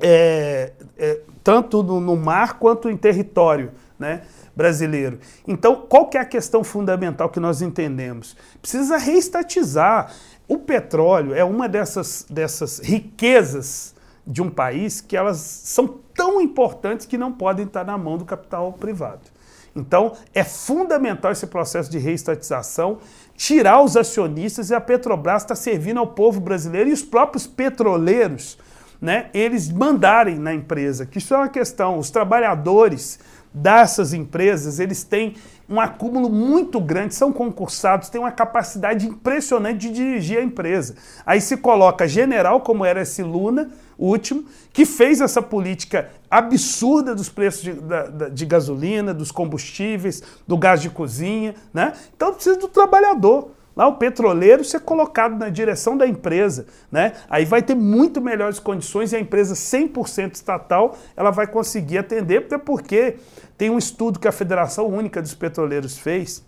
[0.02, 4.22] é, é, tanto no, no, mar quanto em território né,
[4.54, 5.18] brasileiro.
[5.46, 8.36] Então, qual que é a questão fundamental que nós entendemos?
[8.60, 10.12] Precisa reestatizar.
[10.46, 13.94] O petróleo é uma dessas, dessas riquezas
[14.26, 18.24] de um país que elas são tão importantes que não podem estar na mão do
[18.24, 19.34] capital privado.
[19.76, 22.98] Então, é fundamental esse processo de reestatização,
[23.36, 28.56] tirar os acionistas e a Petrobras está servindo ao povo brasileiro e os próprios petroleiros,
[29.00, 33.18] né, eles mandarem na empresa, que isso é uma questão, os trabalhadores
[33.54, 35.36] dessas empresas, eles têm
[35.68, 40.96] um acúmulo muito grande, são concursados, têm uma capacidade impressionante de dirigir a empresa.
[41.24, 47.28] Aí se coloca general, como era esse Luna, último, que fez essa política absurda dos
[47.28, 51.92] preços de, de, de gasolina, dos combustíveis, do gás de cozinha, né?
[52.14, 53.52] Então precisa do trabalhador.
[53.76, 57.12] Lá o petroleiro ser colocado na direção da empresa, né?
[57.28, 62.38] Aí vai ter muito melhores condições e a empresa 100% estatal, ela vai conseguir atender,
[62.38, 63.16] até porque
[63.56, 66.44] tem um estudo que a Federação Única dos Petroleiros fez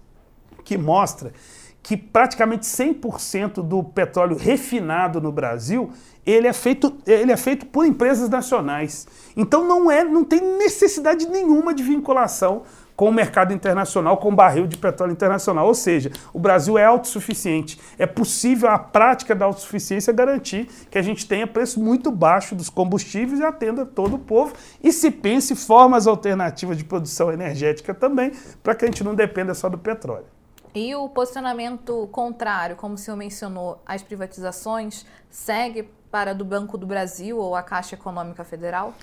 [0.65, 1.33] que mostra
[1.83, 5.93] que praticamente 100% do petróleo refinado no Brasil,
[6.27, 9.07] ele é feito, ele é feito por empresas nacionais.
[9.37, 12.65] Então não é, não tem necessidade nenhuma de vinculação
[12.97, 15.67] com o mercado internacional, com o barril de petróleo internacional.
[15.67, 17.79] Ou seja, o Brasil é autossuficiente.
[17.99, 22.71] É possível a prática da autossuficiência garantir que a gente tenha preço muito baixo dos
[22.71, 28.33] combustíveis e atenda todo o povo e se pense formas alternativas de produção energética também,
[28.63, 30.25] para que a gente não dependa só do petróleo.
[30.75, 36.87] E o posicionamento contrário, como o senhor mencionou, às privatizações, segue para do Banco do
[36.87, 38.95] Brasil ou a Caixa Econômica Federal?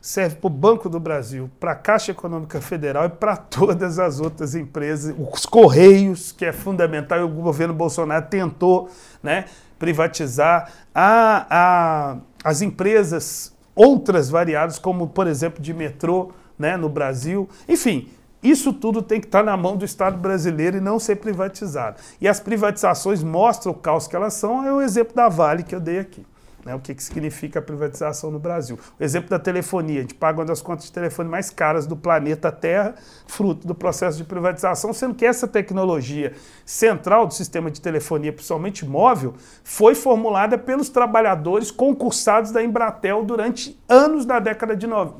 [0.00, 4.20] Serve para o Banco do Brasil, para a Caixa Econômica Federal e para todas as
[4.20, 8.88] outras empresas, os Correios, que é fundamental, e o governo Bolsonaro tentou
[9.22, 9.46] né,
[9.78, 17.48] privatizar, a, a, as empresas outras variadas, como por exemplo de metrô né, no Brasil,
[17.68, 18.08] enfim.
[18.40, 22.00] Isso tudo tem que estar na mão do Estado brasileiro e não ser privatizado.
[22.20, 25.74] E as privatizações mostram o caos que elas são, é o exemplo da Vale que
[25.74, 26.24] eu dei aqui
[26.68, 28.78] né, o que, que significa a privatização no Brasil.
[29.00, 31.96] O exemplo da telefonia, a gente paga uma das contas de telefone mais caras do
[31.96, 32.94] planeta Terra,
[33.26, 36.34] fruto do processo de privatização, sendo que essa tecnologia
[36.66, 43.80] central do sistema de telefonia, principalmente móvel, foi formulada pelos trabalhadores concursados da Embratel durante
[43.88, 45.16] anos da década de, no...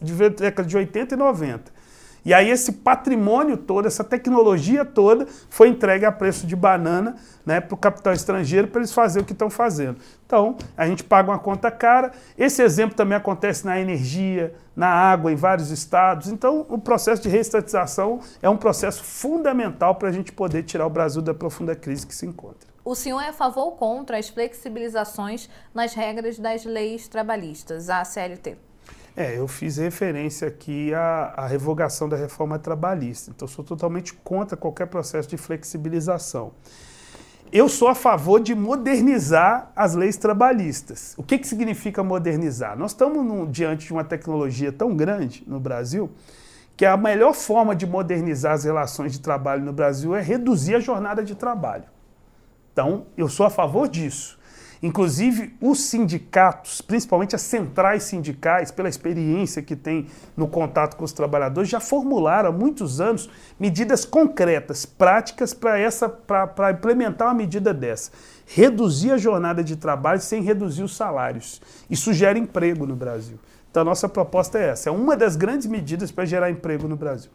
[0.00, 1.81] de década de 80 e 90.
[2.24, 7.60] E aí esse patrimônio todo, essa tecnologia toda foi entregue a preço de banana né,
[7.60, 9.96] para o capital estrangeiro para eles fazerem o que estão fazendo.
[10.24, 12.12] Então, a gente paga uma conta cara.
[12.38, 16.28] Esse exemplo também acontece na energia, na água, em vários estados.
[16.28, 20.90] Então, o processo de reestatização é um processo fundamental para a gente poder tirar o
[20.90, 22.70] Brasil da profunda crise que se encontra.
[22.84, 28.04] O senhor é a favor ou contra as flexibilizações nas regras das leis trabalhistas, a
[28.04, 28.71] CLT?
[29.16, 33.30] É, eu fiz referência aqui à, à revogação da reforma trabalhista.
[33.30, 36.52] Então, sou totalmente contra qualquer processo de flexibilização.
[37.52, 41.14] Eu sou a favor de modernizar as leis trabalhistas.
[41.18, 42.78] O que, que significa modernizar?
[42.78, 46.10] Nós estamos no, diante de uma tecnologia tão grande no Brasil
[46.74, 50.80] que a melhor forma de modernizar as relações de trabalho no Brasil é reduzir a
[50.80, 51.84] jornada de trabalho.
[52.72, 54.38] Então, eu sou a favor disso.
[54.82, 61.12] Inclusive, os sindicatos, principalmente as centrais sindicais, pela experiência que tem no contato com os
[61.12, 63.30] trabalhadores, já formularam há muitos anos
[63.60, 68.10] medidas concretas, práticas para implementar uma medida dessa.
[68.44, 71.62] Reduzir a jornada de trabalho sem reduzir os salários.
[71.88, 73.38] Isso gera emprego no Brasil.
[73.70, 74.88] Então, a nossa proposta é essa.
[74.88, 77.30] É uma das grandes medidas para gerar emprego no Brasil.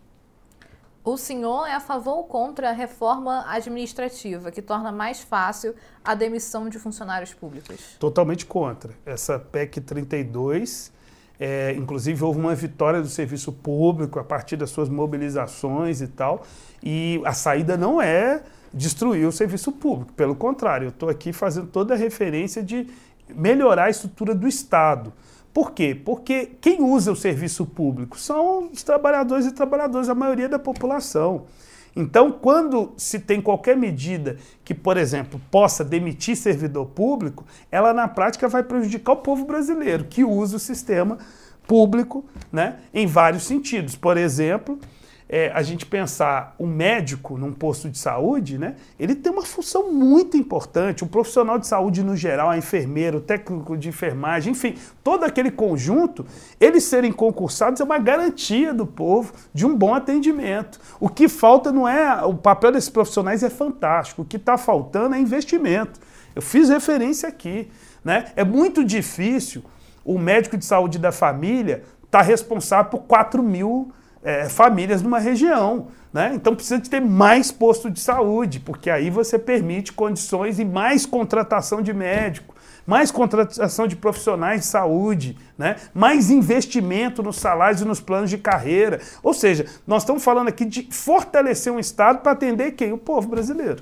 [1.07, 6.13] O senhor é a favor ou contra a reforma administrativa, que torna mais fácil a
[6.13, 7.95] demissão de funcionários públicos?
[7.97, 8.91] Totalmente contra.
[9.05, 10.91] Essa PEC 32,
[11.39, 16.43] é, inclusive houve uma vitória do serviço público a partir das suas mobilizações e tal,
[16.83, 18.43] e a saída não é
[18.73, 22.85] destruir o serviço público, pelo contrário, eu estou aqui fazendo toda a referência de
[23.29, 25.13] melhorar a estrutura do Estado.
[25.57, 25.95] Por quê?
[25.95, 31.45] Porque quem usa o serviço público são os trabalhadores e trabalhadoras, a maioria da população.
[31.95, 38.07] Então, quando se tem qualquer medida que, por exemplo, possa demitir servidor público, ela na
[38.07, 41.17] prática vai prejudicar o povo brasileiro que usa o sistema
[41.65, 43.95] público né, em vários sentidos.
[43.95, 44.77] Por exemplo,
[45.29, 49.91] é, a gente pensar um médico num posto de saúde, né, ele tem uma função
[49.91, 51.03] muito importante.
[51.03, 55.51] O profissional de saúde no geral, a enfermeira, o técnico de enfermagem, enfim, todo aquele
[55.51, 56.25] conjunto,
[56.59, 60.79] eles serem concursados é uma garantia do povo de um bom atendimento.
[60.99, 62.23] O que falta não é.
[62.23, 64.21] O papel desses profissionais é fantástico.
[64.21, 65.99] O que está faltando é investimento.
[66.35, 67.69] Eu fiz referência aqui.
[68.03, 68.31] Né?
[68.35, 69.63] É muito difícil
[70.05, 73.91] o médico de saúde da família estar tá responsável por 4 mil
[74.27, 75.87] é, famílias numa região.
[76.11, 76.33] Né?
[76.35, 81.05] Então precisa de ter mais posto de saúde, porque aí você permite condições e mais
[81.05, 82.53] contratação de médico,
[82.85, 85.77] mais contratação de profissionais de saúde, né?
[85.93, 88.99] mais investimento nos salários e nos planos de carreira.
[89.23, 92.91] Ou seja, nós estamos falando aqui de fortalecer um Estado para atender quem?
[92.91, 93.81] O povo brasileiro.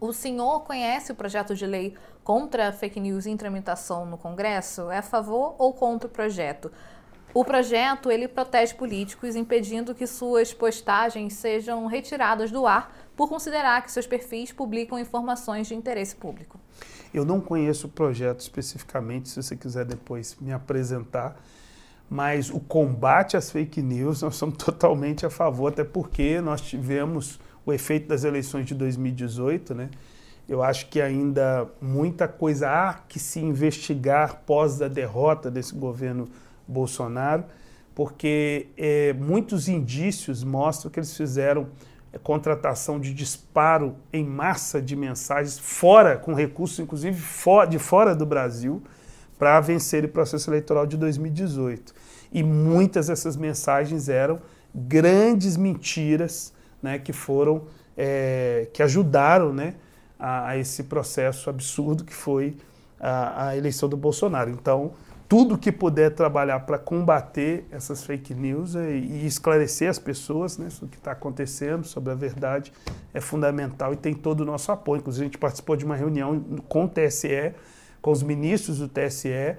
[0.00, 4.90] O senhor conhece o projeto de lei contra fake news em tramitação no Congresso?
[4.90, 6.70] É a favor ou contra o projeto?
[7.36, 13.84] O projeto ele protege políticos, impedindo que suas postagens sejam retiradas do ar por considerar
[13.84, 16.58] que seus perfis publicam informações de interesse público.
[17.12, 21.38] Eu não conheço o projeto especificamente, se você quiser depois me apresentar,
[22.08, 27.38] mas o combate às fake news nós somos totalmente a favor, até porque nós tivemos
[27.66, 29.90] o efeito das eleições de 2018, né?
[30.48, 36.30] Eu acho que ainda muita coisa há que se investigar pós a derrota desse governo
[36.66, 37.44] Bolsonaro,
[37.94, 41.68] porque é, muitos indícios mostram que eles fizeram
[42.12, 48.14] é, contratação de disparo em massa de mensagens fora, com recursos inclusive for, de fora
[48.14, 48.82] do Brasil,
[49.38, 51.94] para vencer o processo eleitoral de 2018.
[52.32, 54.40] E muitas dessas mensagens eram
[54.74, 56.52] grandes mentiras
[56.82, 57.64] né, que foram,
[57.96, 59.74] é, que ajudaram né,
[60.18, 62.56] a, a, esse processo absurdo que foi
[63.00, 64.50] a, a eleição do Bolsonaro.
[64.50, 64.92] Então,
[65.28, 70.86] tudo que puder trabalhar para combater essas fake news e esclarecer as pessoas né, sobre
[70.86, 72.72] o que está acontecendo, sobre a verdade,
[73.12, 75.00] é fundamental e tem todo o nosso apoio.
[75.00, 77.52] Inclusive, a gente participou de uma reunião com o TSE,
[78.00, 79.56] com os ministros do TSE,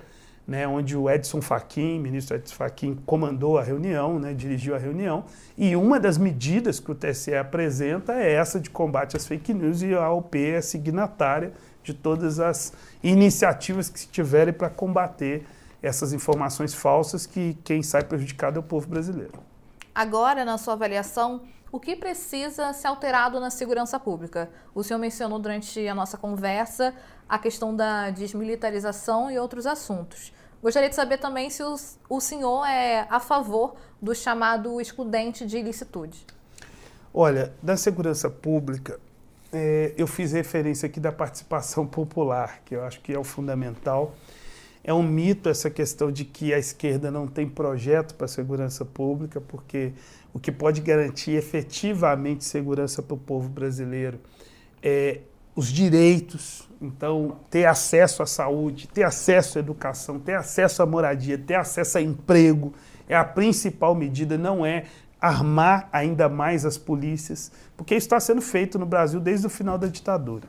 [0.48, 5.26] né, onde o Edson Fachin, ministro Edson Fachin, comandou a reunião, né, dirigiu a reunião,
[5.58, 9.82] e uma das medidas que o TSE apresenta é essa de combate às fake news
[9.82, 11.52] e a AOP é signatária
[11.84, 12.72] de todas as
[13.04, 15.46] iniciativas que se tiverem para combater
[15.88, 19.34] essas informações falsas que quem sai prejudicado é o povo brasileiro.
[19.94, 24.50] Agora, na sua avaliação, o que precisa ser alterado na segurança pública?
[24.76, 26.94] O senhor mencionou durante a nossa conversa
[27.28, 30.32] a questão da desmilitarização e outros assuntos.
[30.62, 31.62] Gostaria de saber também se
[32.10, 36.26] o senhor é a favor do chamado excludente de ilicitude.
[37.14, 39.00] Olha, da segurança pública,
[39.52, 44.14] é, eu fiz referência aqui da participação popular, que eu acho que é o fundamental.
[44.88, 48.86] É um mito essa questão de que a esquerda não tem projeto para a segurança
[48.86, 49.92] pública, porque
[50.34, 54.18] o que pode garantir efetivamente segurança para o povo brasileiro
[54.82, 55.20] é
[55.54, 61.38] os direitos, então ter acesso à saúde, ter acesso à educação, ter acesso à moradia,
[61.38, 62.74] ter acesso a emprego
[63.10, 64.86] é a principal medida, não é
[65.20, 69.78] armar ainda mais as polícias, porque isso está sendo feito no Brasil desde o final
[69.78, 70.48] da ditadura.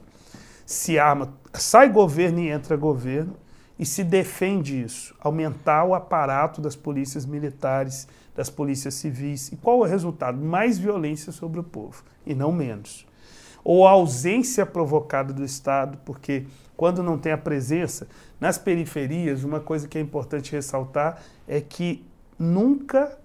[0.64, 3.34] Se arma, sai governo e entra governo,
[3.78, 9.52] e se defende isso, aumentar o aparato das polícias militares, das polícias civis.
[9.52, 10.36] E qual é o resultado?
[10.36, 13.06] Mais violência sobre o povo, e não menos.
[13.62, 18.08] Ou a ausência provocada do Estado, porque quando não tem a presença,
[18.40, 22.04] nas periferias, uma coisa que é importante ressaltar é que
[22.38, 23.18] nunca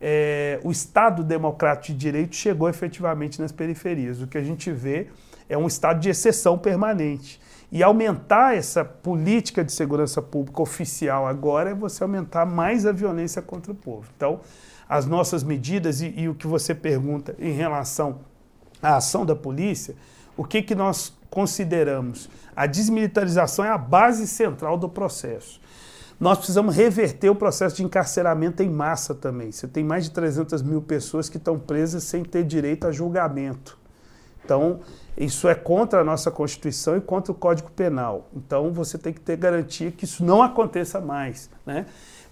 [0.00, 4.20] é, o Estado democrático de direito chegou efetivamente nas periferias.
[4.20, 5.08] O que a gente vê
[5.48, 7.40] é um estado de exceção permanente.
[7.70, 13.42] E aumentar essa política de segurança pública oficial agora é você aumentar mais a violência
[13.42, 14.08] contra o povo.
[14.16, 14.40] Então,
[14.88, 18.20] as nossas medidas e, e o que você pergunta em relação
[18.82, 19.94] à ação da polícia,
[20.34, 22.30] o que, que nós consideramos?
[22.56, 25.60] A desmilitarização é a base central do processo.
[26.18, 29.52] Nós precisamos reverter o processo de encarceramento em massa também.
[29.52, 33.78] Você tem mais de 300 mil pessoas que estão presas sem ter direito a julgamento.
[34.48, 34.80] Então,
[35.14, 38.30] isso é contra a nossa Constituição e contra o Código Penal.
[38.34, 41.50] Então, você tem que ter garantia que isso não aconteça mais.
[41.66, 41.84] Né?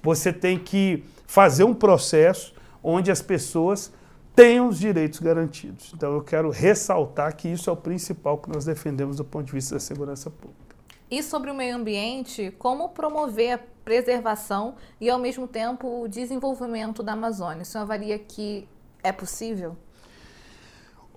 [0.03, 3.93] Você tem que fazer um processo onde as pessoas
[4.35, 5.93] tenham os direitos garantidos.
[5.95, 9.53] Então, eu quero ressaltar que isso é o principal que nós defendemos do ponto de
[9.53, 10.75] vista da segurança pública.
[11.11, 17.03] E sobre o meio ambiente, como promover a preservação e, ao mesmo tempo, o desenvolvimento
[17.03, 17.61] da Amazônia?
[17.61, 18.67] O senhor avalia que
[19.03, 19.77] é possível?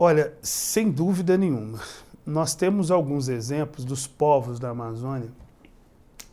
[0.01, 1.81] Olha, sem dúvida nenhuma.
[2.25, 5.29] Nós temos alguns exemplos dos povos da Amazônia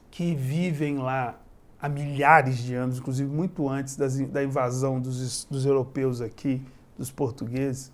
[0.09, 1.37] que vivem lá
[1.83, 6.63] há milhares de anos, inclusive muito antes das, da invasão dos, dos europeus aqui,
[6.97, 7.91] dos portugueses,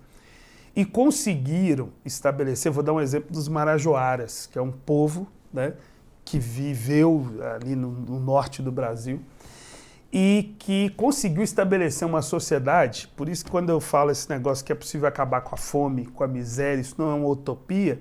[0.77, 5.73] e conseguiram estabelecer, vou dar um exemplo dos Marajoaras, que é um povo né,
[6.23, 9.23] que viveu ali no, no norte do Brasil,
[10.13, 13.09] e que conseguiu estabelecer uma sociedade.
[13.17, 16.23] Por isso quando eu falo esse negócio que é possível acabar com a fome, com
[16.23, 17.99] a miséria, isso não é uma utopia,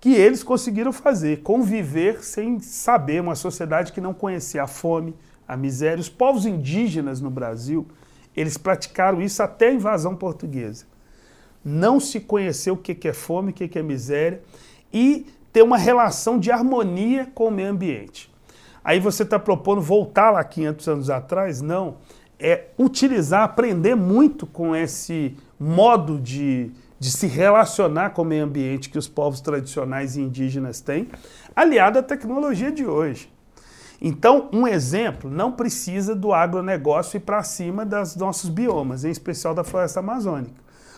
[0.00, 5.14] que eles conseguiram fazer, conviver sem saber, uma sociedade que não conhecia a fome,
[5.46, 6.00] a miséria.
[6.00, 7.86] Os povos indígenas no Brasil,
[8.34, 10.86] eles praticaram isso até a invasão portuguesa.
[11.62, 14.40] Não se conheceu o que é fome, o que é miséria
[14.90, 18.30] e ter uma relação de harmonia com o meio ambiente.
[18.84, 21.60] Aí você está propondo voltar lá 500 anos atrás?
[21.60, 21.96] Não.
[22.38, 28.88] É utilizar, aprender muito com esse modo de, de se relacionar com o meio ambiente
[28.88, 31.08] que os povos tradicionais e indígenas têm,
[31.54, 33.30] aliado à tecnologia de hoje.
[34.00, 39.54] Então, um exemplo, não precisa do agronegócio ir para cima dos nossos biomas, em especial
[39.54, 40.54] da floresta amazônica.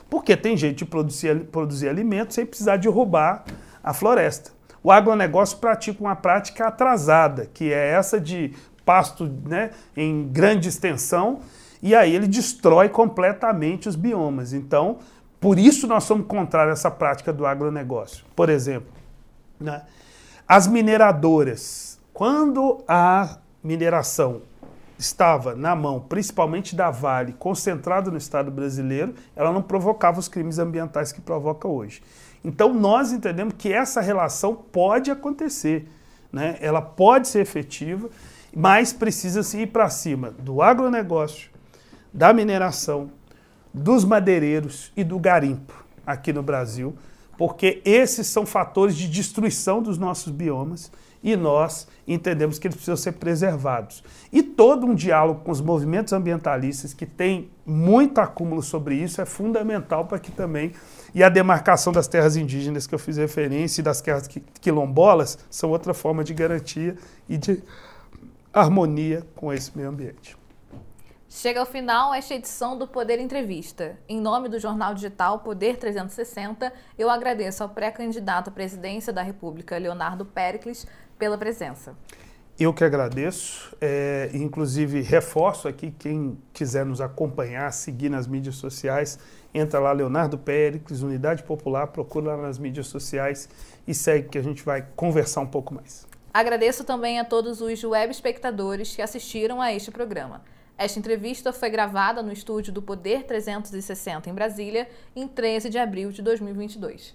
[0.09, 3.45] Porque tem jeito de produzir, produzir alimentos sem precisar derrubar
[3.83, 4.53] a floresta.
[4.83, 8.53] O agronegócio pratica uma prática atrasada, que é essa de
[8.85, 11.41] pasto né, em grande extensão,
[11.81, 14.53] e aí ele destrói completamente os biomas.
[14.53, 14.99] Então,
[15.41, 18.25] por isso nós somos contrários a essa prática do agronegócio.
[18.35, 18.93] Por exemplo,
[19.59, 19.83] né,
[20.47, 24.43] as mineradoras, quando a mineração
[24.99, 30.59] estava na mão, principalmente da Vale, concentrada no Estado brasileiro, ela não provocava os crimes
[30.59, 32.03] ambientais que provoca hoje.
[32.45, 35.89] Então nós entendemos que essa relação pode acontecer,
[36.33, 36.57] né?
[36.61, 38.09] ela pode ser efetiva,
[38.55, 41.51] mas precisa se ir para cima do agronegócio,
[42.13, 43.11] da mineração,
[43.73, 46.95] dos madeireiros e do garimpo aqui no Brasil,
[47.39, 50.91] porque esses são fatores de destruição dos nossos biomas
[51.23, 54.03] e nós entendemos que eles precisam ser preservados.
[54.33, 59.25] E todo um diálogo com os movimentos ambientalistas, que tem muito acúmulo sobre isso, é
[59.25, 60.73] fundamental para que também.
[61.15, 64.29] E a demarcação das terras indígenas que eu fiz referência e das terras
[64.61, 66.97] quilombolas são outra forma de garantia
[67.29, 67.63] e de
[68.53, 70.37] harmonia com esse meio ambiente.
[71.29, 73.97] Chega ao final esta edição do Poder Entrevista.
[74.07, 79.79] Em nome do jornal digital Poder 360, eu agradeço ao pré-candidato à presidência da República,
[79.79, 80.87] Leonardo Pericles,
[81.19, 81.97] pela presença.
[82.59, 89.19] Eu que agradeço, é, inclusive reforço aqui quem quiser nos acompanhar, seguir nas mídias sociais,
[89.55, 93.49] entra lá Leonardo Péricles, Unidade Popular, procura lá nas mídias sociais
[93.89, 96.07] e segue que a gente vai conversar um pouco mais.
[96.33, 100.43] Agradeço também a todos os web espectadores que assistiram a este programa.
[100.77, 106.11] Esta entrevista foi gravada no estúdio do Poder 360 em Brasília em 13 de abril
[106.11, 107.15] de 2022.